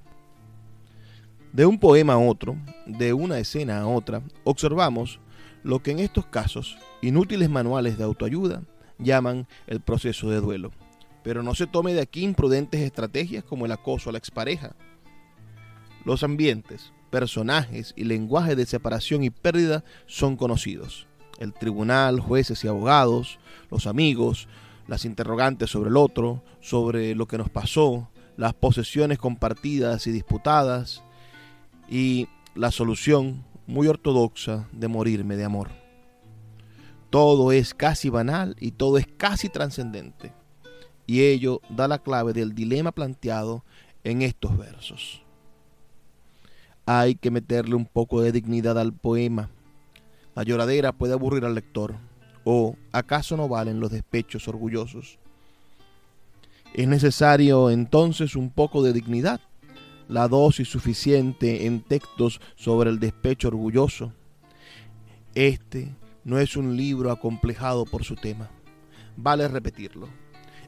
De 1.53 1.65
un 1.65 1.79
poema 1.79 2.13
a 2.13 2.17
otro, 2.17 2.57
de 2.85 3.13
una 3.13 3.39
escena 3.39 3.79
a 3.79 3.87
otra, 3.87 4.21
observamos 4.43 5.21
lo 5.63 5.81
que 5.81 5.91
en 5.91 5.99
estos 5.99 6.25
casos 6.25 6.77
inútiles 7.01 7.49
manuales 7.49 7.97
de 7.97 8.03
autoayuda 8.03 8.61
llaman 8.99 9.47
el 9.67 9.79
proceso 9.79 10.29
de 10.29 10.41
duelo. 10.41 10.71
Pero 11.23 11.43
no 11.43 11.55
se 11.55 11.65
tome 11.65 11.93
de 11.93 12.01
aquí 12.01 12.23
imprudentes 12.23 12.81
estrategias 12.81 13.43
como 13.43 13.65
el 13.65 13.71
acoso 13.71 14.09
a 14.09 14.13
la 14.13 14.19
expareja. 14.19 14.75
Los 16.03 16.23
ambientes, 16.23 16.91
personajes 17.09 17.93
y 17.95 18.03
lenguaje 18.03 18.55
de 18.55 18.65
separación 18.65 19.23
y 19.23 19.29
pérdida 19.29 19.83
son 20.05 20.37
conocidos. 20.37 21.07
El 21.39 21.53
tribunal, 21.53 22.19
jueces 22.19 22.63
y 22.63 22.67
abogados, 22.67 23.39
los 23.69 23.87
amigos, 23.87 24.47
las 24.87 25.05
interrogantes 25.05 25.69
sobre 25.69 25.89
el 25.89 25.97
otro, 25.97 26.43
sobre 26.61 27.15
lo 27.15 27.27
que 27.27 27.37
nos 27.37 27.49
pasó, 27.49 28.09
las 28.37 28.53
posesiones 28.53 29.17
compartidas 29.17 30.07
y 30.07 30.11
disputadas, 30.11 31.03
y 31.89 32.27
la 32.55 32.71
solución 32.71 33.45
muy 33.65 33.87
ortodoxa 33.87 34.67
de 34.71 34.87
morirme 34.87 35.35
de 35.35 35.45
amor. 35.45 35.69
Todo 37.09 37.51
es 37.51 37.73
casi 37.73 38.09
banal 38.09 38.55
y 38.59 38.71
todo 38.71 38.97
es 38.97 39.07
casi 39.17 39.49
trascendente. 39.49 40.33
Y 41.05 41.21
ello 41.21 41.61
da 41.69 41.87
la 41.87 41.99
clave 41.99 42.33
del 42.33 42.53
dilema 42.53 42.91
planteado 42.91 43.63
en 44.03 44.21
estos 44.21 44.57
versos 44.57 45.26
hay 46.87 47.15
que 47.15 47.31
meterle 47.31 47.75
un 47.75 47.85
poco 47.85 48.21
de 48.21 48.31
dignidad 48.31 48.79
al 48.79 48.93
poema. 48.93 49.49
La 50.35 50.43
lloradera 50.43 50.93
puede 50.93 51.13
aburrir 51.13 51.43
al 51.43 51.53
lector. 51.53 51.95
¿O 52.45 52.77
acaso 52.93 53.35
no 53.35 53.49
valen 53.49 53.81
los 53.81 53.91
despechos 53.91 54.47
orgullosos? 54.47 55.19
Es 56.73 56.87
necesario 56.87 57.69
entonces 57.69 58.37
un 58.37 58.49
poco 58.49 58.83
de 58.83 58.93
dignidad, 58.93 59.41
la 60.07 60.29
dosis 60.29 60.69
suficiente 60.69 61.65
en 61.65 61.81
textos 61.81 62.39
sobre 62.55 62.89
el 62.89 62.99
despecho 62.99 63.49
orgulloso. 63.49 64.13
Este 65.35 65.93
no 66.23 66.39
es 66.39 66.55
un 66.55 66.77
libro 66.77 67.11
acomplejado 67.11 67.83
por 67.83 68.05
su 68.05 68.15
tema. 68.15 68.49
Vale 69.17 69.45
repetirlo. 69.49 70.07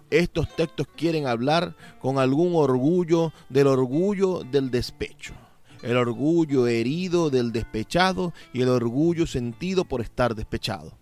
Estos 0.09 0.53
textos 0.53 0.87
quieren 0.97 1.27
hablar 1.27 1.77
con 2.01 2.19
algún 2.19 2.55
orgullo 2.55 3.31
del 3.47 3.67
orgullo 3.67 4.43
del 4.43 4.69
despecho 4.69 5.33
el 5.81 5.97
orgullo 5.97 6.67
herido 6.67 7.29
del 7.29 7.51
despechado 7.51 8.33
y 8.53 8.61
el 8.61 8.69
orgullo 8.69 9.25
sentido 9.27 9.85
por 9.85 10.01
estar 10.01 10.35
despechado. 10.35 10.97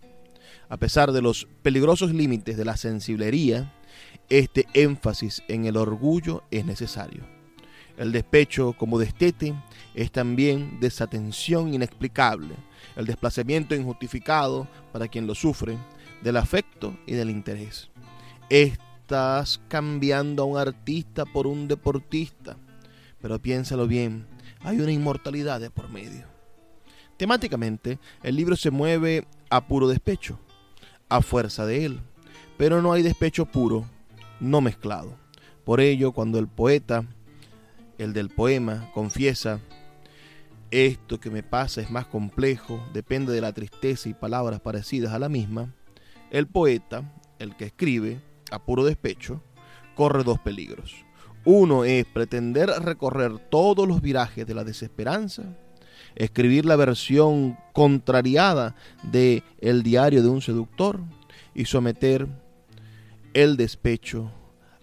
A 0.68 0.76
pesar 0.76 1.12
de 1.12 1.22
los 1.22 1.48
peligrosos 1.62 2.12
límites 2.12 2.56
de 2.56 2.64
la 2.64 2.76
sensiblería, 2.76 3.72
este 4.28 4.66
énfasis 4.74 5.42
en 5.48 5.64
el 5.64 5.76
orgullo 5.76 6.42
es 6.50 6.64
necesario. 6.66 7.22
El 7.96 8.12
despecho 8.12 8.74
como 8.74 8.98
destete 8.98 9.54
es 9.94 10.12
también 10.12 10.78
desatención 10.78 11.74
inexplicable, 11.74 12.54
el 12.96 13.06
desplazamiento 13.06 13.74
injustificado 13.74 14.68
para 14.92 15.08
quien 15.08 15.26
lo 15.26 15.34
sufre 15.34 15.76
del 16.22 16.36
afecto 16.36 16.96
y 17.06 17.14
del 17.14 17.30
interés. 17.30 17.90
Estás 18.50 19.60
cambiando 19.68 20.42
a 20.42 20.46
un 20.46 20.58
artista 20.58 21.24
por 21.24 21.46
un 21.46 21.66
deportista, 21.66 22.56
pero 23.20 23.40
piénsalo 23.40 23.88
bien, 23.88 24.26
hay 24.60 24.80
una 24.80 24.92
inmortalidad 24.92 25.60
de 25.60 25.70
por 25.70 25.88
medio. 25.88 26.26
Temáticamente, 27.16 27.98
el 28.22 28.36
libro 28.36 28.56
se 28.56 28.70
mueve 28.70 29.26
a 29.50 29.66
puro 29.66 29.88
despecho, 29.88 30.38
a 31.08 31.22
fuerza 31.22 31.66
de 31.66 31.84
él, 31.84 32.00
Pero 32.56 32.82
no 32.82 32.92
hay 32.92 33.02
despecho 33.02 33.46
puro, 33.46 33.84
no 34.40 34.60
mezclado. 34.60 35.16
Por 35.64 35.80
ello, 35.80 36.10
cuando 36.10 36.40
el 36.40 36.48
poeta, 36.48 37.04
el 37.98 38.12
del 38.12 38.30
poema, 38.30 38.90
confiesa, 38.92 39.60
esto 40.70 41.20
que 41.20 41.30
me 41.30 41.42
pasa 41.42 41.80
es 41.80 41.90
más 41.90 42.06
complejo, 42.06 42.84
depende 42.92 43.32
de 43.32 43.40
la 43.40 43.52
tristeza 43.52 44.08
y 44.08 44.14
palabras 44.14 44.60
parecidas 44.60 45.12
a 45.12 45.18
la 45.18 45.28
misma, 45.28 45.72
el 46.30 46.46
poeta, 46.46 47.10
el 47.38 47.56
que 47.56 47.66
escribe, 47.66 48.20
a 48.50 48.58
puro 48.64 48.84
despecho, 48.84 49.40
corre 49.94 50.24
dos 50.24 50.38
peligros. 50.40 51.07
Uno 51.50 51.84
es 51.84 52.04
pretender 52.04 52.68
recorrer 52.68 53.38
todos 53.38 53.88
los 53.88 54.02
virajes 54.02 54.46
de 54.46 54.52
la 54.52 54.64
desesperanza, 54.64 55.44
escribir 56.14 56.66
la 56.66 56.76
versión 56.76 57.56
contrariada 57.72 58.76
de 59.02 59.42
El 59.58 59.82
diario 59.82 60.22
de 60.22 60.28
un 60.28 60.42
seductor 60.42 61.00
y 61.54 61.64
someter 61.64 62.28
el 63.32 63.56
despecho 63.56 64.30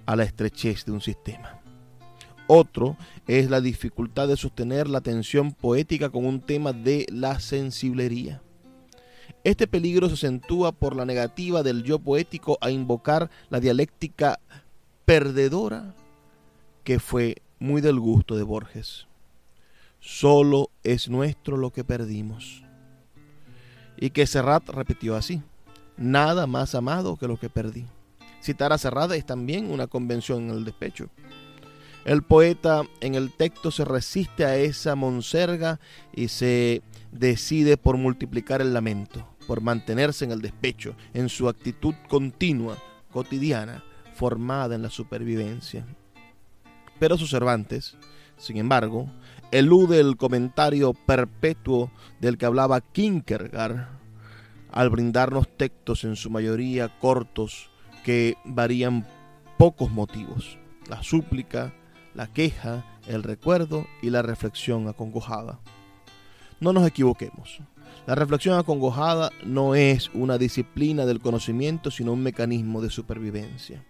a 0.07 0.15
la 0.15 0.23
estrechez 0.23 0.85
de 0.85 0.93
un 0.93 1.01
sistema. 1.01 1.61
Otro 2.47 2.97
es 3.27 3.51
la 3.51 3.61
dificultad 3.61 4.27
de 4.27 4.35
sostener 4.35 4.89
la 4.89 5.01
tensión 5.01 5.53
poética 5.53 6.09
con 6.09 6.25
un 6.25 6.41
tema 6.41 6.73
de 6.73 7.05
la 7.11 7.39
sensiblería. 7.39 8.41
Este 9.43 9.67
peligro 9.67 10.07
se 10.07 10.15
acentúa 10.15 10.71
por 10.71 10.95
la 10.95 11.05
negativa 11.05 11.61
del 11.61 11.83
yo 11.83 11.99
poético 11.99 12.57
a 12.59 12.71
invocar 12.71 13.29
la 13.51 13.59
dialéctica 13.59 14.39
perdedora 15.05 15.93
que 16.85 16.99
fue 16.99 17.41
muy 17.59 17.81
del 17.81 17.99
gusto 17.99 18.37
de 18.37 18.43
Borges. 18.43 19.07
Solo 19.99 20.69
es 20.83 21.09
nuestro 21.09 21.57
lo 21.57 21.71
que 21.71 21.83
perdimos. 21.83 22.63
Y 23.97 24.11
que 24.11 24.25
Serrat 24.25 24.69
repitió 24.69 25.17
así, 25.17 25.41
nada 25.97 26.47
más 26.47 26.73
amado 26.73 27.17
que 27.17 27.27
lo 27.27 27.35
que 27.37 27.49
perdí. 27.49 27.85
Citar 28.41 28.71
a 28.71 28.77
Serrat 28.77 29.11
es 29.11 29.25
también 29.25 29.69
una 29.69 29.87
convención 29.87 30.49
en 30.49 30.51
el 30.51 30.63
despecho. 30.63 31.09
El 32.05 32.23
poeta 32.23 32.83
en 33.01 33.15
el 33.15 33.33
texto 33.33 33.69
se 33.69 33.83
resiste 33.83 34.45
a 34.45 34.55
esa 34.55 34.95
monserga 34.95 35.81
y 36.13 36.29
se 36.29 36.81
decide 37.11 37.75
por 37.75 37.97
multiplicar 37.97 38.61
el 38.61 38.73
lamento 38.73 39.27
por 39.45 39.61
mantenerse 39.61 40.25
en 40.25 40.31
el 40.31 40.41
despecho, 40.41 40.95
en 41.13 41.29
su 41.29 41.47
actitud 41.47 41.93
continua, 42.09 42.77
cotidiana, 43.11 43.83
formada 44.15 44.75
en 44.75 44.81
la 44.81 44.89
supervivencia. 44.89 45.85
Pero 47.05 47.19
sus 47.19 47.29
Cervantes, 47.29 47.95
sin 48.35 48.57
embargo, 48.57 49.11
elude 49.51 49.99
el 49.99 50.17
comentario 50.17 50.95
perpetuo 50.95 51.91
del 52.19 52.39
que 52.39 52.47
hablaba 52.47 52.81
Kierkegaard 52.81 53.89
al 54.71 54.89
brindarnos 54.89 55.47
textos 55.55 56.03
en 56.03 56.15
su 56.15 56.31
mayoría 56.31 56.97
cortos 56.97 57.69
que 58.03 58.37
varían 58.43 59.05
pocos 59.59 59.91
motivos, 59.91 60.57
la 60.89 61.03
súplica, 61.03 61.75
la 62.15 62.25
queja, 62.25 62.83
el 63.05 63.21
recuerdo 63.21 63.85
y 64.01 64.09
la 64.09 64.23
reflexión 64.23 64.87
acongojada. 64.87 65.59
No 66.59 66.73
nos 66.73 66.87
equivoquemos. 66.87 67.59
La 68.07 68.15
reflexión 68.15 68.57
acongojada 68.57 69.29
no 69.43 69.75
es 69.75 70.09
una 70.15 70.39
disciplina 70.39 71.05
del 71.05 71.19
conocimiento, 71.19 71.91
sino 71.91 72.13
un 72.13 72.23
mecanismo 72.23 72.81
de 72.81 72.89
supervivencia. 72.89 73.85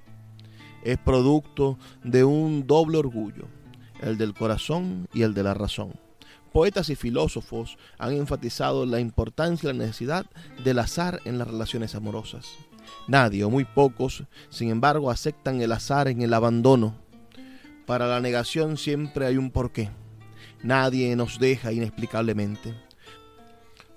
Es 0.86 1.00
producto 1.00 1.80
de 2.04 2.24
un 2.24 2.68
doble 2.68 3.00
orgullo, 3.00 3.48
el 4.02 4.20
del 4.20 4.36
corazón 4.36 5.08
y 5.16 5.24
el 5.24 5.34
de 5.34 5.42
la 5.42 5.56
razón. 5.56 5.94
Poetas 6.54 6.92
y 6.92 6.96
filósofos 6.96 7.80
han 7.98 8.14
enfatizado 8.14 8.86
la 8.86 9.00
importancia 9.00 9.68
y 9.68 9.74
la 9.74 9.84
necesidad 9.84 10.28
del 10.64 10.78
azar 10.78 11.22
en 11.26 11.40
las 11.40 11.48
relaciones 11.48 11.96
amorosas. 11.96 12.46
Nadie 13.08 13.44
o 13.44 13.50
muy 13.50 13.66
pocos, 13.66 14.26
sin 14.50 14.70
embargo, 14.70 15.10
aceptan 15.10 15.60
el 15.60 15.72
azar 15.72 16.08
en 16.08 16.22
el 16.22 16.36
abandono. 16.36 16.94
Para 17.88 18.06
la 18.06 18.22
negación 18.22 18.78
siempre 18.78 19.26
hay 19.26 19.38
un 19.38 19.50
porqué. 19.50 19.90
Nadie 20.62 21.16
nos 21.16 21.40
deja 21.40 21.74
inexplicablemente. 21.74 22.76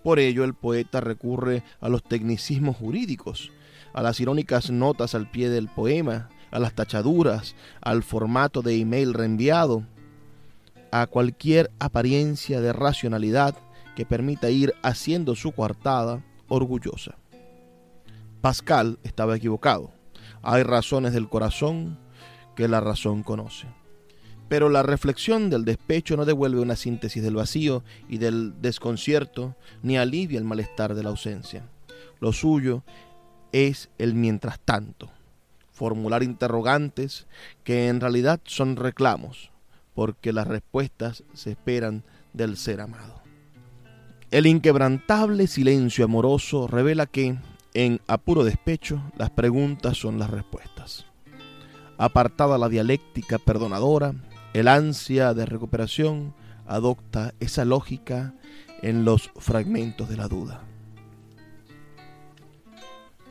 Por 0.03 0.18
ello 0.20 0.43
el 0.43 0.55
poeta 0.55 1.03
recurre 1.03 1.64
a 1.82 1.91
los 1.91 2.03
tecnicismos 2.03 2.78
jurídicos, 2.78 3.53
a 3.93 4.01
las 4.01 4.20
irónicas 4.20 4.70
notas 4.70 5.14
al 5.14 5.30
pie 5.30 5.51
del 5.51 5.68
poema, 5.68 6.30
a 6.51 6.59
las 6.59 6.74
tachaduras, 6.74 7.55
al 7.80 8.03
formato 8.03 8.62
de 8.62 8.76
email 8.76 9.14
reenviado, 9.14 9.84
a 10.90 11.07
cualquier 11.07 11.70
apariencia 11.78 12.61
de 12.61 12.72
racionalidad 12.72 13.55
que 13.96 14.07
permita 14.07 14.51
ir 14.51 14.74
haciendo 14.82 15.34
su 15.34 15.53
coartada 15.53 16.24
orgullosa. 16.49 17.16
Pascal 18.40 18.99
estaba 19.03 19.36
equivocado. 19.36 19.90
Hay 20.42 20.62
razones 20.62 21.12
del 21.12 21.28
corazón 21.28 21.99
que 22.55 22.68
la 22.68 22.80
razón 22.80 23.22
conoce. 23.22 23.66
Pero 24.49 24.70
la 24.70 24.82
reflexión 24.82 25.51
del 25.51 25.64
despecho 25.64 26.16
no 26.16 26.24
devuelve 26.24 26.61
una 26.61 26.76
síntesis 26.76 27.22
del 27.22 27.34
vacío 27.34 27.84
y 28.09 28.18
del 28.18 28.55
desconcierto, 28.62 29.57
ni 29.82 29.99
alivia 29.99 30.38
el 30.38 30.44
malestar 30.44 30.94
de 30.94 31.03
la 31.03 31.11
ausencia. 31.11 31.68
Lo 32.20 32.32
suyo 32.32 32.82
es 33.53 33.90
el 33.99 34.14
mientras 34.14 34.59
tanto, 34.61 35.11
formular 35.78 36.24
interrogantes 36.24 37.28
que 37.62 37.86
en 37.88 38.00
realidad 38.00 38.40
son 38.44 38.74
reclamos, 38.74 39.52
porque 39.94 40.32
las 40.32 40.48
respuestas 40.48 41.22
se 41.34 41.52
esperan 41.52 42.02
del 42.32 42.56
ser 42.56 42.80
amado. 42.80 43.22
El 44.32 44.46
inquebrantable 44.46 45.46
silencio 45.46 46.04
amoroso 46.04 46.66
revela 46.66 47.06
que, 47.06 47.38
en 47.74 48.00
apuro 48.08 48.42
despecho, 48.42 49.00
las 49.16 49.30
preguntas 49.30 49.96
son 49.96 50.18
las 50.18 50.30
respuestas. 50.30 51.06
Apartada 51.96 52.58
la 52.58 52.68
dialéctica 52.68 53.38
perdonadora, 53.38 54.14
el 54.54 54.66
ansia 54.66 55.32
de 55.32 55.46
recuperación 55.46 56.34
adopta 56.66 57.34
esa 57.38 57.64
lógica 57.64 58.34
en 58.82 59.04
los 59.04 59.30
fragmentos 59.36 60.08
de 60.08 60.16
la 60.16 60.26
duda. 60.26 60.64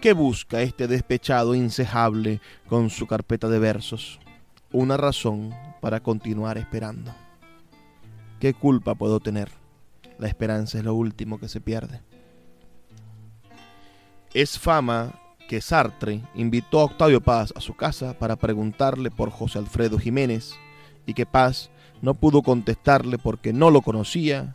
¿Qué 0.02 0.14
busca 0.14 0.62
este 0.62 0.88
despechado 0.88 1.56
insejable 1.56 2.40
con 2.70 2.92
su 2.92 3.08
carpeta 3.08 3.50
de 3.50 3.58
versos? 3.58 4.20
Una 4.72 4.96
razón 4.96 5.56
para 5.82 6.02
continuar 6.02 6.60
esperando. 6.60 7.12
¿Qué 8.40 8.54
culpa 8.54 8.94
puedo 8.94 9.20
tener? 9.20 9.50
La 10.20 10.28
esperanza 10.28 10.78
es 10.78 10.84
lo 10.84 10.94
último 10.94 11.40
que 11.40 11.50
se 11.50 11.62
pierde. 11.62 12.02
Es 14.36 14.60
fama 14.60 15.20
que 15.50 15.62
Sartre 15.62 16.22
invitó 16.36 16.80
a 16.80 16.86
Octavio 16.86 17.20
Paz 17.20 17.52
a 17.56 17.62
su 17.62 17.76
casa 17.76 18.14
para 18.20 18.36
preguntarle 18.36 19.10
por 19.10 19.32
José 19.32 19.58
Alfredo 19.58 19.98
Jiménez, 19.98 20.54
y 21.08 21.16
que 21.16 21.26
Paz 21.26 21.72
no 22.04 22.14
pudo 22.14 22.44
contestarle 22.44 23.18
porque 23.18 23.52
no 23.52 23.72
lo 23.72 23.82
conocía 23.82 24.54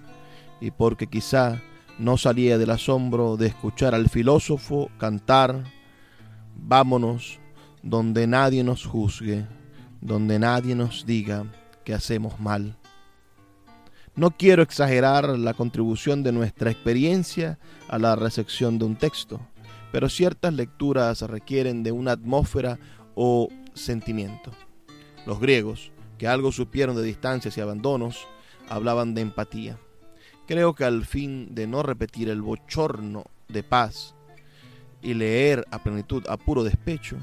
y 0.61 0.70
porque 0.70 1.09
quizá 1.09 1.61
no 2.03 2.17
salía 2.17 2.59
del 2.59 2.71
asombro 2.71 3.37
de 3.37 3.47
escuchar 3.47 3.95
al 3.95 4.09
filósofo 4.09 4.91
cantar, 4.99 5.63
vámonos 6.57 7.39
donde 7.85 8.27
nadie 8.27 8.65
nos 8.65 8.85
juzgue, 8.85 9.47
donde 10.01 10.41
nadie 10.41 10.75
nos 10.75 11.07
diga 11.07 11.45
que 11.85 11.95
hacemos 11.95 12.41
mal. 12.41 12.77
No 14.17 14.33
quiero 14.33 14.65
exagerar 14.65 15.39
la 15.39 15.55
contribución 15.55 16.25
de 16.25 16.33
nuestra 16.33 16.73
experiencia 16.73 17.61
a 17.89 18.01
la 18.01 18.17
recepción 18.17 18.81
de 18.81 18.85
un 18.85 18.97
texto, 18.97 19.41
pero 19.93 20.09
ciertas 20.09 20.53
lecturas 20.53 21.23
requieren 21.23 21.85
de 21.85 21.93
una 21.93 22.11
atmósfera 22.11 22.81
o 23.15 23.49
sentimiento. 23.75 24.51
Los 25.25 25.39
griegos, 25.39 25.93
que 26.19 26.27
algo 26.27 26.51
supieron 26.51 26.97
de 26.97 27.05
distancias 27.05 27.57
y 27.57 27.61
abandonos, 27.61 28.27
hablaban 28.69 29.15
de 29.15 29.21
empatía. 29.21 29.79
Creo 30.47 30.74
que 30.74 30.84
al 30.84 31.05
fin 31.05 31.55
de 31.55 31.66
no 31.66 31.82
repetir 31.82 32.28
el 32.28 32.43
bochorno 32.43 33.24
de 33.49 33.62
paz 33.62 34.14
y 35.01 35.14
leer 35.14 35.64
a 35.70 35.82
plenitud 35.82 36.24
a 36.28 36.36
puro 36.36 36.64
despecho, 36.64 37.16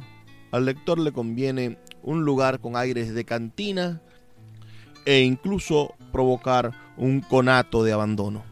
al 0.52 0.66
lector 0.66 1.00
le 1.00 1.12
conviene 1.12 1.78
un 2.02 2.24
lugar 2.24 2.60
con 2.60 2.76
aires 2.76 3.14
de 3.14 3.26
cantina 3.26 4.02
e 5.06 5.22
incluso 5.22 5.96
provocar 6.12 6.72
un 6.98 7.22
conato 7.22 7.84
de 7.84 7.94
abandono, 7.94 8.44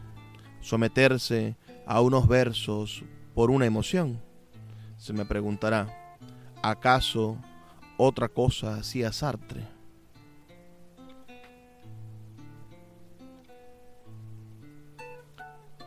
someterse 0.60 1.56
a 1.86 2.00
unos 2.00 2.28
versos 2.28 3.04
por 3.34 3.50
una 3.50 3.66
emoción. 3.66 4.20
Se 4.96 5.12
me 5.12 5.24
preguntará, 5.24 6.16
¿acaso 6.62 7.38
otra 7.96 8.28
cosa 8.28 8.76
hacía 8.76 9.12
Sartre? 9.12 9.77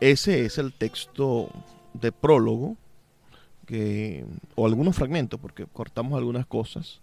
Ese 0.02 0.44
es 0.44 0.58
el 0.58 0.72
texto 0.72 1.48
de 1.94 2.10
prólogo, 2.10 2.76
que, 3.66 4.26
o 4.56 4.66
algunos 4.66 4.96
fragmentos, 4.96 5.38
porque 5.38 5.64
cortamos 5.66 6.18
algunas 6.18 6.44
cosas, 6.44 7.00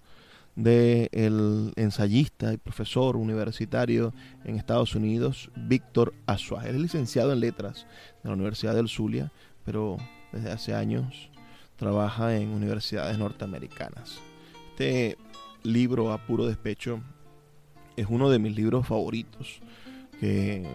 del 0.54 1.72
ensayista 1.78 2.52
y 2.52 2.58
profesor 2.58 3.16
universitario 3.16 4.14
en 4.43 4.58
Estados 4.58 4.95
Unidos, 4.95 5.50
Víctor 5.56 6.14
Azuay. 6.26 6.72
es 6.72 6.76
licenciado 6.76 7.32
en 7.32 7.39
letras 7.39 7.88
de 8.22 8.28
la 8.28 8.36
Universidad 8.36 8.76
del 8.76 8.89
Zulia, 8.89 9.32
pero 9.64 9.95
desde 10.34 10.52
hace 10.52 10.74
años 10.74 11.30
trabaja 11.78 12.36
en 12.36 12.50
universidades 12.50 13.18
norteamericanas. 13.18 14.20
Este 14.72 15.18
libro, 15.64 16.12
A 16.12 16.18
Puro 16.28 16.47
Despecho, 16.47 17.00
es 17.95 18.08
uno 18.10 18.30
de 18.30 18.39
mis 18.39 18.58
libros 18.58 18.86
favoritos, 18.86 19.62
que, 20.20 20.68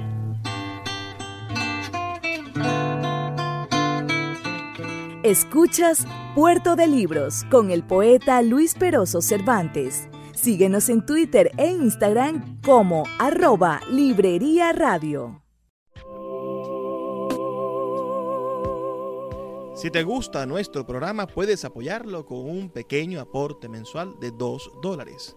Escuchas 5.22 6.06
Puerto 6.34 6.76
de 6.76 6.86
Libros 6.86 7.44
con 7.50 7.70
el 7.70 7.82
poeta 7.82 8.40
Luis 8.40 8.74
Peroso 8.74 9.20
Cervantes. 9.20 10.08
Síguenos 10.32 10.88
en 10.88 11.04
Twitter 11.04 11.50
e 11.58 11.66
Instagram 11.72 12.58
como 12.62 13.04
arroba 13.18 13.82
Librería 13.90 14.72
Radio. 14.72 15.42
Si 19.74 19.90
te 19.90 20.02
gusta 20.04 20.46
nuestro 20.46 20.86
programa, 20.86 21.26
puedes 21.26 21.66
apoyarlo 21.66 22.24
con 22.24 22.38
un 22.38 22.70
pequeño 22.70 23.20
aporte 23.20 23.68
mensual 23.68 24.18
de 24.20 24.30
2 24.30 24.70
dólares. 24.82 25.36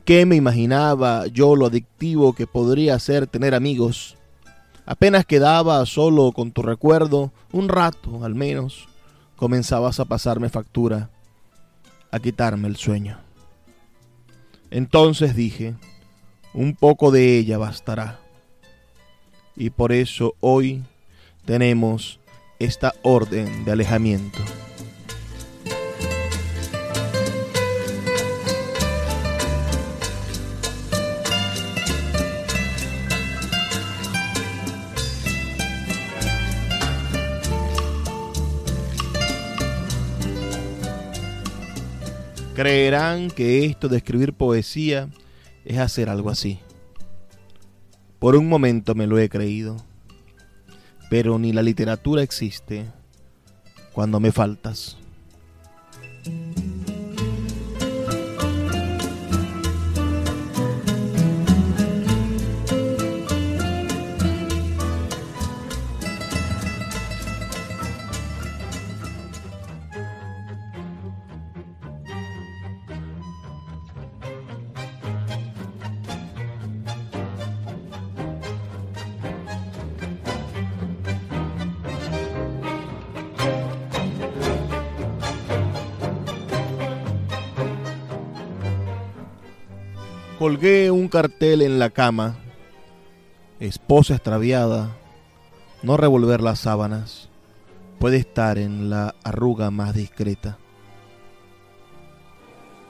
¿Qué 0.05 0.27
me 0.27 0.35
imaginaba 0.35 1.29
yo 1.29 1.55
lo 1.55 1.67
adictivo 1.67 2.33
que 2.33 2.49
podría 2.49 2.99
ser 2.99 3.29
tener 3.29 3.55
amigos? 3.55 4.17
Apenas 4.85 5.25
quedaba 5.25 5.87
solo 5.87 6.33
con 6.33 6.51
tu 6.51 6.63
recuerdo, 6.63 7.31
un 7.53 7.69
rato 7.69 8.25
al 8.25 8.35
menos, 8.35 8.89
comenzabas 9.37 10.01
a 10.01 10.05
pasarme 10.05 10.49
factura, 10.49 11.11
a 12.11 12.19
quitarme 12.19 12.67
el 12.67 12.77
sueño. 12.77 13.21
Entonces 14.73 15.37
dije, 15.37 15.75
un 16.53 16.75
poco 16.75 17.13
de 17.13 17.39
ella 17.39 17.59
bastará. 17.59 18.19
Y 19.55 19.71
por 19.71 19.93
eso 19.93 20.35
hoy 20.41 20.83
tenemos 21.45 22.19
esta 22.59 22.93
orden 23.03 23.65
de 23.65 23.71
alejamiento. 23.71 24.39
Creerán 42.63 43.29
que 43.29 43.65
esto 43.65 43.89
de 43.89 43.97
escribir 43.97 44.35
poesía 44.35 45.09
es 45.65 45.79
hacer 45.79 46.09
algo 46.09 46.31
así. 46.31 46.61
Por 48.21 48.37
un 48.37 48.49
momento 48.49 48.95
me 48.95 49.09
lo 49.09 49.19
he 49.19 49.29
creído, 49.29 49.79
pero 51.11 51.41
ni 51.41 51.53
la 51.53 51.65
literatura 51.65 52.23
existe 52.23 52.87
cuando 53.93 54.21
me 54.21 54.31
faltas. 54.31 54.97
Colgué 90.43 90.91
un 90.91 91.07
cartel 91.07 91.63
en 91.63 91.79
la 91.79 91.91
cama. 91.91 92.35
Esposa 93.61 94.15
extraviada. 94.15 94.91
No 95.85 95.97
revolver 95.97 96.41
las 96.41 96.59
sábanas. 96.59 97.29
Puede 98.01 98.17
estar 98.17 98.59
en 98.59 98.91
la 98.91 99.15
arruga 99.23 99.71
más 99.71 99.95
discreta. 99.95 100.59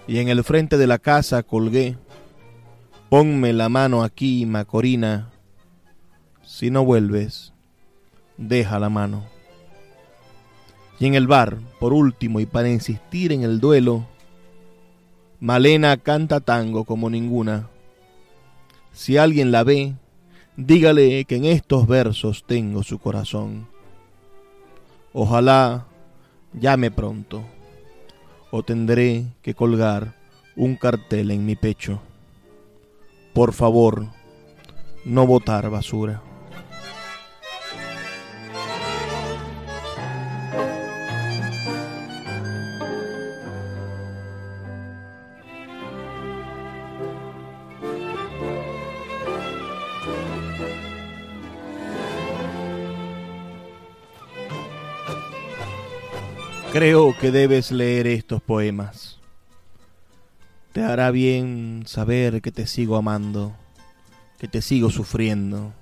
Y 0.06 0.20
en 0.20 0.30
el 0.30 0.42
frente 0.44 0.78
de 0.78 0.86
la 0.86 0.98
casa 0.98 1.42
colgué. 1.42 1.98
Ponme 3.10 3.52
la 3.52 3.68
mano 3.68 4.02
aquí, 4.02 4.46
Macorina. 4.46 5.30
Si 6.42 6.70
no 6.70 6.86
vuelves, 6.86 7.52
deja 8.38 8.78
la 8.78 8.88
mano. 8.88 9.26
Y 10.98 11.04
en 11.04 11.14
el 11.16 11.26
bar, 11.26 11.58
por 11.78 11.92
último, 11.92 12.40
y 12.40 12.46
para 12.46 12.70
insistir 12.70 13.30
en 13.30 13.42
el 13.42 13.60
duelo, 13.60 14.06
Malena 15.42 15.96
canta 15.96 16.38
tango 16.38 16.84
como 16.84 17.10
ninguna. 17.10 17.68
Si 18.92 19.16
alguien 19.16 19.50
la 19.50 19.64
ve, 19.64 19.96
dígale 20.56 21.24
que 21.24 21.34
en 21.34 21.46
estos 21.46 21.88
versos 21.88 22.44
tengo 22.46 22.84
su 22.84 23.00
corazón. 23.00 23.66
Ojalá 25.12 25.88
llame 26.52 26.92
pronto, 26.92 27.42
o 28.52 28.62
tendré 28.62 29.24
que 29.42 29.52
colgar 29.52 30.14
un 30.54 30.76
cartel 30.76 31.32
en 31.32 31.44
mi 31.44 31.56
pecho. 31.56 32.00
Por 33.34 33.52
favor, 33.52 34.06
no 35.04 35.26
botar 35.26 35.68
basura. 35.70 36.22
Creo 56.82 57.16
que 57.16 57.30
debes 57.30 57.70
leer 57.70 58.08
estos 58.08 58.42
poemas. 58.42 59.20
Te 60.72 60.82
hará 60.82 61.12
bien 61.12 61.84
saber 61.86 62.42
que 62.42 62.50
te 62.50 62.66
sigo 62.66 62.96
amando, 62.96 63.54
que 64.40 64.48
te 64.48 64.60
sigo 64.62 64.90
sufriendo. 64.90 65.72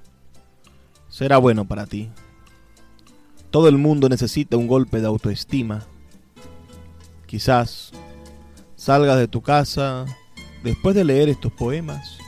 Será 1.09 1.39
bueno 1.39 1.65
para 1.65 1.87
ti. 1.87 2.11
Todo 3.51 3.71
el 3.71 3.79
mundo 3.79 4.11
necesita 4.11 4.59
un 4.59 4.67
golpe 4.67 5.01
de 5.01 5.07
autoestima. 5.07 5.87
Quizás 7.25 7.93
salgas 8.77 9.17
de 9.17 9.27
tu 9.27 9.41
casa 9.41 10.05
después 10.63 10.95
de 10.95 11.05
leer 11.05 11.31
estos 11.31 11.51
poemas, 11.51 12.19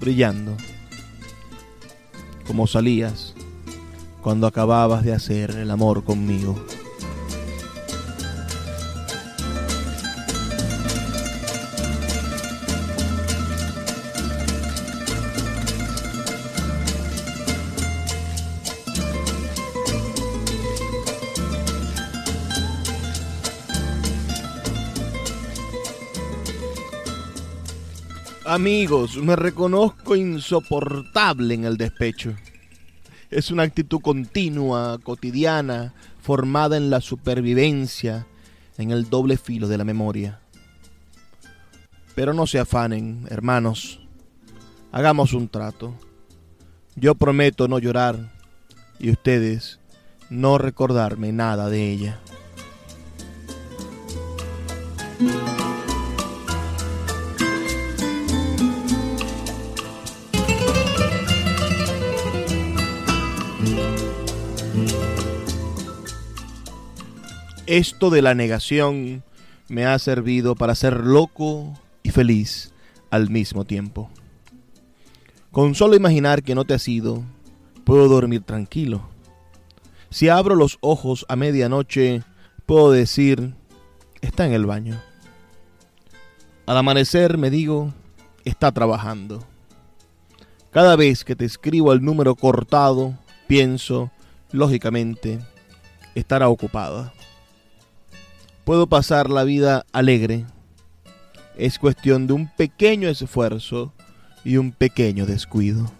brillando, 0.00 0.56
como 2.46 2.66
salías 2.66 3.34
cuando 4.22 4.46
acababas 4.46 5.04
de 5.04 5.12
hacer 5.12 5.50
el 5.50 5.70
amor 5.70 6.04
conmigo. 6.04 6.56
Amigos, 28.52 29.16
me 29.16 29.34
reconozco 29.34 30.14
insoportable 30.14 31.54
en 31.54 31.64
el 31.64 31.78
despecho. 31.78 32.34
Es 33.30 33.50
una 33.50 33.62
actitud 33.62 34.02
continua, 34.02 34.98
cotidiana, 35.02 35.94
formada 36.20 36.76
en 36.76 36.90
la 36.90 37.00
supervivencia, 37.00 38.26
en 38.76 38.90
el 38.90 39.08
doble 39.08 39.38
filo 39.38 39.68
de 39.68 39.78
la 39.78 39.84
memoria. 39.84 40.40
Pero 42.14 42.34
no 42.34 42.46
se 42.46 42.58
afanen, 42.58 43.26
hermanos. 43.30 44.00
Hagamos 44.92 45.32
un 45.32 45.48
trato. 45.48 45.94
Yo 46.94 47.14
prometo 47.14 47.68
no 47.68 47.78
llorar 47.78 48.34
y 48.98 49.12
ustedes 49.12 49.80
no 50.28 50.58
recordarme 50.58 51.32
nada 51.32 51.70
de 51.70 51.90
ella. 51.90 52.20
Esto 67.72 68.10
de 68.10 68.20
la 68.20 68.34
negación 68.34 69.24
me 69.70 69.86
ha 69.86 69.98
servido 69.98 70.54
para 70.56 70.74
ser 70.74 71.06
loco 71.06 71.72
y 72.02 72.10
feliz 72.10 72.74
al 73.08 73.30
mismo 73.30 73.64
tiempo. 73.64 74.10
Con 75.50 75.74
solo 75.74 75.96
imaginar 75.96 76.42
que 76.42 76.54
no 76.54 76.66
te 76.66 76.74
has 76.74 76.86
ido, 76.86 77.24
puedo 77.84 78.08
dormir 78.08 78.42
tranquilo. 78.42 79.08
Si 80.10 80.28
abro 80.28 80.54
los 80.54 80.76
ojos 80.82 81.24
a 81.30 81.36
medianoche, 81.36 82.22
puedo 82.66 82.90
decir, 82.90 83.54
está 84.20 84.44
en 84.44 84.52
el 84.52 84.66
baño. 84.66 85.00
Al 86.66 86.76
amanecer 86.76 87.38
me 87.38 87.48
digo, 87.48 87.94
está 88.44 88.70
trabajando. 88.72 89.42
Cada 90.72 90.94
vez 90.96 91.24
que 91.24 91.36
te 91.36 91.46
escribo 91.46 91.94
el 91.94 92.04
número 92.04 92.34
cortado, 92.34 93.14
pienso, 93.46 94.10
lógicamente, 94.50 95.38
estará 96.14 96.50
ocupada 96.50 97.14
puedo 98.64 98.86
pasar 98.86 99.30
la 99.30 99.44
vida 99.44 99.84
alegre. 99.92 100.44
Es 101.56 101.78
cuestión 101.78 102.26
de 102.26 102.32
un 102.32 102.48
pequeño 102.48 103.08
esfuerzo 103.08 103.92
y 104.44 104.56
un 104.56 104.72
pequeño 104.72 105.26
descuido. 105.26 105.90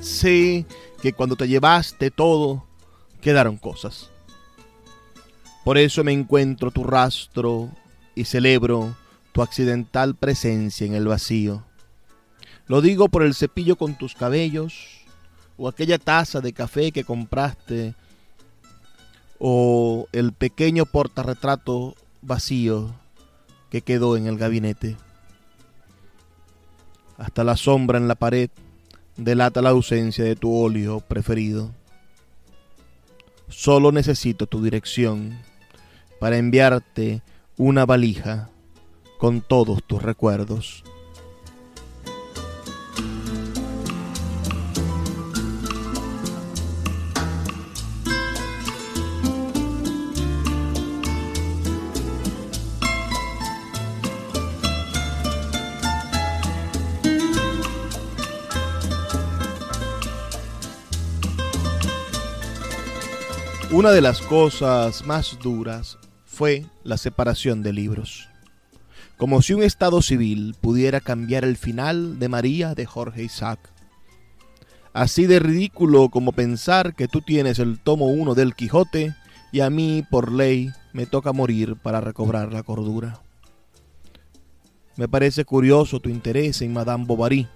Sí 0.00 0.66
que 1.02 1.12
cuando 1.12 1.36
te 1.36 1.48
llevaste 1.48 2.10
todo, 2.10 2.64
quedaron 3.20 3.56
cosas. 3.56 4.10
Por 5.64 5.78
eso 5.78 6.04
me 6.04 6.12
encuentro 6.12 6.70
tu 6.70 6.84
rastro 6.84 7.70
y 8.14 8.24
celebro 8.24 8.96
tu 9.32 9.42
accidental 9.42 10.14
presencia 10.14 10.86
en 10.86 10.94
el 10.94 11.06
vacío. 11.06 11.64
Lo 12.66 12.80
digo 12.80 13.08
por 13.08 13.22
el 13.22 13.34
cepillo 13.34 13.76
con 13.76 13.96
tus 13.96 14.14
cabellos, 14.14 15.00
o 15.56 15.68
aquella 15.68 15.98
taza 15.98 16.40
de 16.40 16.52
café 16.52 16.92
que 16.92 17.04
compraste, 17.04 17.94
o 19.38 20.06
el 20.12 20.32
pequeño 20.32 20.86
portarretrato 20.86 21.94
vacío 22.22 22.94
que 23.70 23.82
quedó 23.82 24.16
en 24.16 24.26
el 24.26 24.38
gabinete. 24.38 24.96
Hasta 27.18 27.44
la 27.44 27.56
sombra 27.56 27.98
en 27.98 28.08
la 28.08 28.14
pared 28.14 28.50
delata 29.20 29.60
la 29.62 29.70
ausencia 29.70 30.24
de 30.24 30.34
tu 30.34 30.54
óleo 30.54 31.00
preferido. 31.00 31.70
Solo 33.48 33.92
necesito 33.92 34.46
tu 34.46 34.62
dirección 34.62 35.38
para 36.18 36.38
enviarte 36.38 37.22
una 37.56 37.84
valija 37.84 38.48
con 39.18 39.42
todos 39.42 39.82
tus 39.84 40.02
recuerdos. 40.02 40.84
Una 63.80 63.92
de 63.92 64.02
las 64.02 64.20
cosas 64.20 65.06
más 65.06 65.38
duras 65.42 65.96
fue 66.26 66.66
la 66.84 66.98
separación 66.98 67.62
de 67.62 67.72
libros. 67.72 68.28
Como 69.16 69.40
si 69.40 69.54
un 69.54 69.62
estado 69.62 70.02
civil 70.02 70.54
pudiera 70.60 71.00
cambiar 71.00 71.46
el 71.46 71.56
final 71.56 72.18
de 72.18 72.28
María 72.28 72.74
de 72.74 72.84
Jorge 72.84 73.22
Isaac. 73.22 73.58
Así 74.92 75.24
de 75.24 75.38
ridículo 75.38 76.10
como 76.10 76.32
pensar 76.32 76.94
que 76.94 77.08
tú 77.08 77.22
tienes 77.22 77.58
el 77.58 77.80
tomo 77.80 78.08
1 78.08 78.34
del 78.34 78.54
Quijote 78.54 79.14
y 79.50 79.60
a 79.60 79.70
mí, 79.70 80.04
por 80.10 80.30
ley, 80.30 80.68
me 80.92 81.06
toca 81.06 81.32
morir 81.32 81.76
para 81.76 82.02
recobrar 82.02 82.52
la 82.52 82.62
cordura. 82.62 83.22
Me 84.96 85.08
parece 85.08 85.46
curioso 85.46 86.00
tu 86.00 86.10
interés 86.10 86.60
en 86.60 86.74
Madame 86.74 87.06
Bovary, 87.06 87.48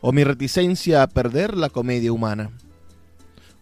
o 0.00 0.10
mi 0.10 0.24
reticencia 0.24 1.04
a 1.04 1.06
perder 1.06 1.56
la 1.56 1.70
comedia 1.70 2.10
humana. 2.10 2.50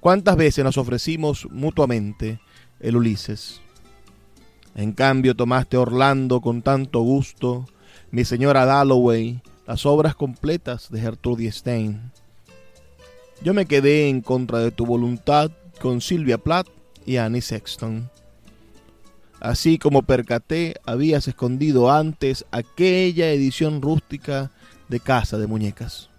¿Cuántas 0.05 0.37
veces 0.37 0.63
nos 0.63 0.77
ofrecimos 0.77 1.49
mutuamente 1.51 2.39
el 2.79 2.97
Ulises? 2.97 3.63
En 4.75 4.93
cambio 4.93 5.35
tomaste 5.35 5.79
Orlando 5.79 6.43
con 6.43 6.61
tanto 6.61 7.01
gusto, 7.01 7.65
mi 8.11 8.27
señora 8.27 8.67
Dalloway, 8.67 9.41
las 9.67 9.87
obras 9.87 10.15
completas 10.15 10.91
de 10.91 11.01
Gertrude 11.01 11.51
Stein. 11.51 12.13
Yo 13.43 13.55
me 13.55 13.65
quedé 13.65 14.11
en 14.11 14.21
contra 14.21 14.59
de 14.59 14.71
tu 14.73 14.85
voluntad 14.85 15.51
con 15.81 16.03
Sylvia 16.03 16.37
Plath 16.37 16.69
y 17.07 17.17
Annie 17.17 17.41
Sexton. 17.41 18.11
Así 19.41 19.79
como 19.79 20.03
percaté, 20.03 20.75
habías 20.85 21.29
escondido 21.29 21.91
antes 21.91 22.45
aquella 22.51 23.31
edición 23.31 23.81
rústica 23.81 24.51
de 24.91 25.01
Casa 25.01 25.39
de 25.39 25.47
Muñecas. 25.47 26.11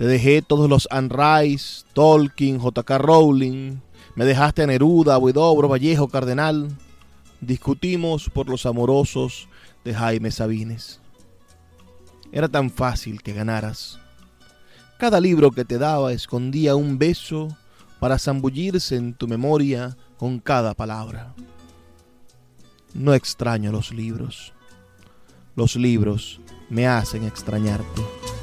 Te 0.00 0.06
dejé 0.06 0.40
todos 0.40 0.70
los 0.70 0.88
Anne 0.90 1.10
Rice, 1.10 1.84
Tolkien, 1.92 2.58
J.K. 2.58 2.96
Rowling. 2.96 3.80
Me 4.14 4.24
dejaste 4.24 4.62
a 4.62 4.66
Neruda, 4.66 5.18
Huidobro, 5.18 5.68
Vallejo, 5.68 6.08
Cardenal. 6.08 6.74
Discutimos 7.42 8.30
por 8.30 8.48
los 8.48 8.64
amorosos 8.64 9.46
de 9.84 9.92
Jaime 9.92 10.30
Sabines. 10.30 11.02
Era 12.32 12.48
tan 12.48 12.70
fácil 12.70 13.20
que 13.20 13.34
ganaras. 13.34 14.00
Cada 14.96 15.20
libro 15.20 15.50
que 15.50 15.66
te 15.66 15.76
daba 15.76 16.14
escondía 16.14 16.76
un 16.76 16.96
beso 16.96 17.54
para 17.98 18.18
zambullirse 18.18 18.96
en 18.96 19.12
tu 19.12 19.28
memoria 19.28 19.98
con 20.16 20.38
cada 20.38 20.72
palabra. 20.72 21.34
No 22.94 23.12
extraño 23.12 23.70
los 23.70 23.92
libros. 23.92 24.54
Los 25.56 25.76
libros 25.76 26.40
me 26.70 26.86
hacen 26.86 27.24
extrañarte. 27.24 28.39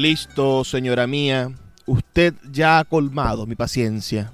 Listo, 0.00 0.64
señora 0.64 1.06
mía, 1.06 1.54
usted 1.84 2.32
ya 2.50 2.78
ha 2.78 2.84
colmado 2.84 3.44
mi 3.44 3.54
paciencia. 3.54 4.32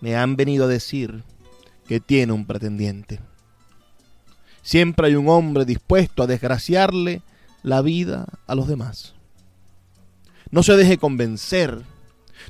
Me 0.00 0.16
han 0.16 0.34
venido 0.34 0.64
a 0.64 0.66
decir 0.66 1.22
que 1.86 2.00
tiene 2.00 2.32
un 2.32 2.44
pretendiente. 2.44 3.20
Siempre 4.60 5.06
hay 5.06 5.14
un 5.14 5.28
hombre 5.28 5.64
dispuesto 5.64 6.24
a 6.24 6.26
desgraciarle 6.26 7.22
la 7.62 7.80
vida 7.80 8.26
a 8.48 8.56
los 8.56 8.66
demás. 8.66 9.14
No 10.50 10.64
se 10.64 10.76
deje 10.76 10.98
convencer, 10.98 11.82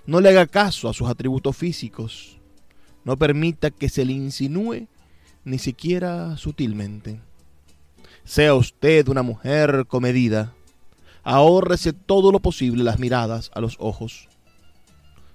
no 0.06 0.22
le 0.22 0.30
haga 0.30 0.46
caso 0.46 0.88
a 0.88 0.94
sus 0.94 1.10
atributos 1.10 1.54
físicos, 1.54 2.38
no 3.04 3.18
permita 3.18 3.70
que 3.70 3.90
se 3.90 4.06
le 4.06 4.14
insinúe 4.14 4.88
ni 5.44 5.58
siquiera 5.58 6.38
sutilmente. 6.38 7.20
Sea 8.24 8.54
usted 8.54 9.06
una 9.08 9.20
mujer 9.20 9.84
comedida, 9.86 10.54
ahórrese 11.24 11.92
todo 11.92 12.30
lo 12.30 12.40
posible 12.40 12.84
las 12.84 12.98
miradas 12.98 13.50
a 13.54 13.60
los 13.60 13.76
ojos. 13.80 14.28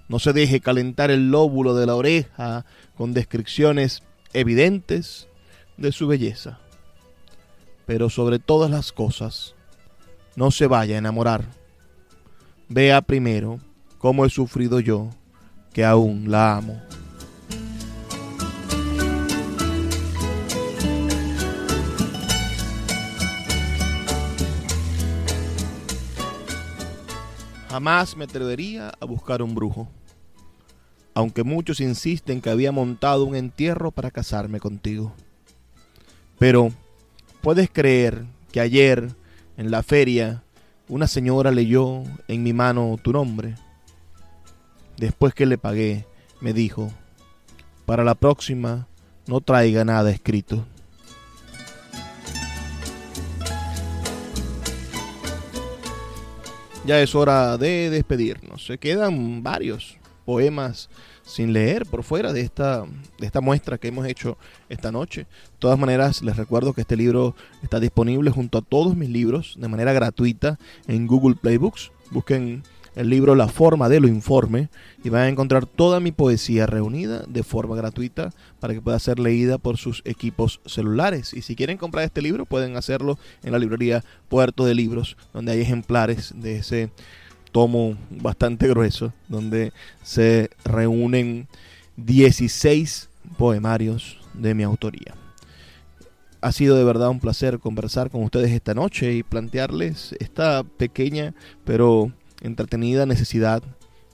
No 0.07 0.19
se 0.19 0.33
deje 0.33 0.59
calentar 0.59 1.11
el 1.11 1.29
lóbulo 1.29 1.75
de 1.75 1.85
la 1.85 1.95
oreja 1.95 2.65
con 2.95 3.13
descripciones 3.13 4.03
evidentes 4.33 5.27
de 5.77 5.91
su 5.91 6.07
belleza. 6.07 6.59
Pero 7.85 8.09
sobre 8.09 8.39
todas 8.39 8.71
las 8.71 8.91
cosas, 8.91 9.55
no 10.35 10.51
se 10.51 10.67
vaya 10.67 10.95
a 10.95 10.99
enamorar. 10.99 11.45
Vea 12.67 13.01
primero 13.01 13.59
cómo 13.97 14.25
he 14.25 14.29
sufrido 14.29 14.79
yo, 14.79 15.09
que 15.73 15.85
aún 15.85 16.29
la 16.29 16.57
amo. 16.57 16.81
Jamás 27.69 28.17
me 28.17 28.23
atrevería 28.23 28.91
a 28.99 29.05
buscar 29.05 29.43
un 29.43 29.53
brujo, 29.53 29.87
aunque 31.13 31.43
muchos 31.43 31.79
insisten 31.79 32.41
que 32.41 32.49
había 32.49 32.71
montado 32.71 33.25
un 33.25 33.35
entierro 33.35 33.91
para 33.91 34.09
casarme 34.09 34.59
contigo. 34.59 35.13
Pero, 36.39 36.71
¿puedes 37.41 37.69
creer 37.69 38.25
que 38.51 38.59
ayer, 38.59 39.13
en 39.55 39.69
la 39.69 39.83
feria, 39.83 40.41
una 40.87 41.05
señora 41.05 41.51
leyó 41.51 42.01
en 42.27 42.41
mi 42.41 42.53
mano 42.53 42.97
tu 43.03 43.11
nombre? 43.11 43.53
Después 44.97 45.35
que 45.35 45.45
le 45.45 45.59
pagué, 45.59 46.07
me 46.41 46.53
dijo, 46.53 46.91
para 47.85 48.03
la 48.03 48.15
próxima 48.15 48.87
no 49.27 49.41
traiga 49.41 49.85
nada 49.85 50.09
escrito. 50.09 50.65
Ya 56.89 56.99
es 57.03 57.13
hora 57.13 57.55
de 57.59 57.91
despedirnos. 57.91 58.65
Se 58.65 58.79
quedan 58.79 59.43
varios 59.43 59.99
poemas 60.25 60.89
sin 61.21 61.53
leer 61.53 61.85
por 61.85 62.01
fuera 62.01 62.33
de 62.33 62.41
esta, 62.41 62.83
de 63.19 63.27
esta 63.27 63.41
muestra 63.41 63.77
que 63.77 63.89
hemos 63.89 64.07
hecho 64.07 64.39
esta 64.69 64.91
noche. 64.91 65.25
De 65.25 65.59
todas 65.59 65.77
maneras, 65.77 66.23
les 66.23 66.35
recuerdo 66.35 66.73
que 66.73 66.81
este 66.81 66.97
libro 66.97 67.35
está 67.61 67.79
disponible 67.79 68.31
junto 68.31 68.57
a 68.57 68.63
todos 68.63 68.95
mis 68.95 69.09
libros 69.09 69.53
de 69.59 69.67
manera 69.67 69.93
gratuita 69.93 70.57
en 70.87 71.05
Google 71.05 71.35
Playbooks. 71.35 71.91
Busquen 72.09 72.63
el 72.99 73.09
libro 73.09 73.33
La 73.33 73.47
forma 73.47 73.87
de 73.87 74.01
lo 74.01 74.09
informe 74.09 74.67
y 75.05 75.09
van 75.09 75.21
a 75.21 75.29
encontrar 75.29 75.65
toda 75.65 76.01
mi 76.01 76.11
poesía 76.11 76.65
reunida 76.65 77.23
de 77.29 77.43
forma 77.43 77.77
gratuita 77.77 78.31
para 78.59 78.73
que 78.73 78.81
pueda 78.81 78.99
ser 78.99 79.19
leída 79.19 79.57
por 79.57 79.77
sus 79.77 80.01
equipos 80.03 80.59
celulares. 80.65 81.33
Y 81.33 81.41
si 81.41 81.55
quieren 81.55 81.77
comprar 81.77 82.03
este 82.03 82.21
libro 82.21 82.45
pueden 82.45 82.75
hacerlo 82.75 83.17
en 83.41 83.53
la 83.53 83.59
librería 83.59 84.03
Puerto 84.27 84.65
de 84.65 84.75
Libros, 84.75 85.15
donde 85.33 85.53
hay 85.53 85.61
ejemplares 85.61 86.33
de 86.35 86.57
ese 86.57 86.91
tomo 87.53 87.95
bastante 88.09 88.67
grueso, 88.67 89.13
donde 89.29 89.71
se 90.03 90.49
reúnen 90.65 91.47
16 91.95 93.07
poemarios 93.37 94.17
de 94.33 94.53
mi 94.53 94.63
autoría. 94.63 95.15
Ha 96.41 96.51
sido 96.51 96.75
de 96.75 96.83
verdad 96.83 97.09
un 97.09 97.21
placer 97.21 97.59
conversar 97.59 98.09
con 98.09 98.23
ustedes 98.23 98.51
esta 98.51 98.73
noche 98.73 99.13
y 99.13 99.23
plantearles 99.23 100.15
esta 100.19 100.63
pequeña 100.63 101.33
pero 101.63 102.11
entretenida 102.41 103.05
necesidad 103.05 103.63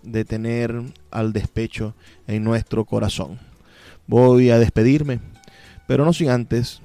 de 0.04 0.26
tener 0.26 0.82
al 1.12 1.34
despecho 1.34 1.96
en 2.28 2.44
nuestro 2.44 2.86
corazón. 2.86 3.40
Voy 4.08 4.52
a 4.52 4.60
despedirme, 4.60 5.20
pero 5.88 6.06
no 6.06 6.14
sin 6.14 6.30
antes 6.30 6.82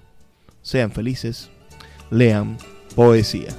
sean 0.61 0.91
felices, 0.91 1.49
lean 2.09 2.57
poesía. 2.95 3.49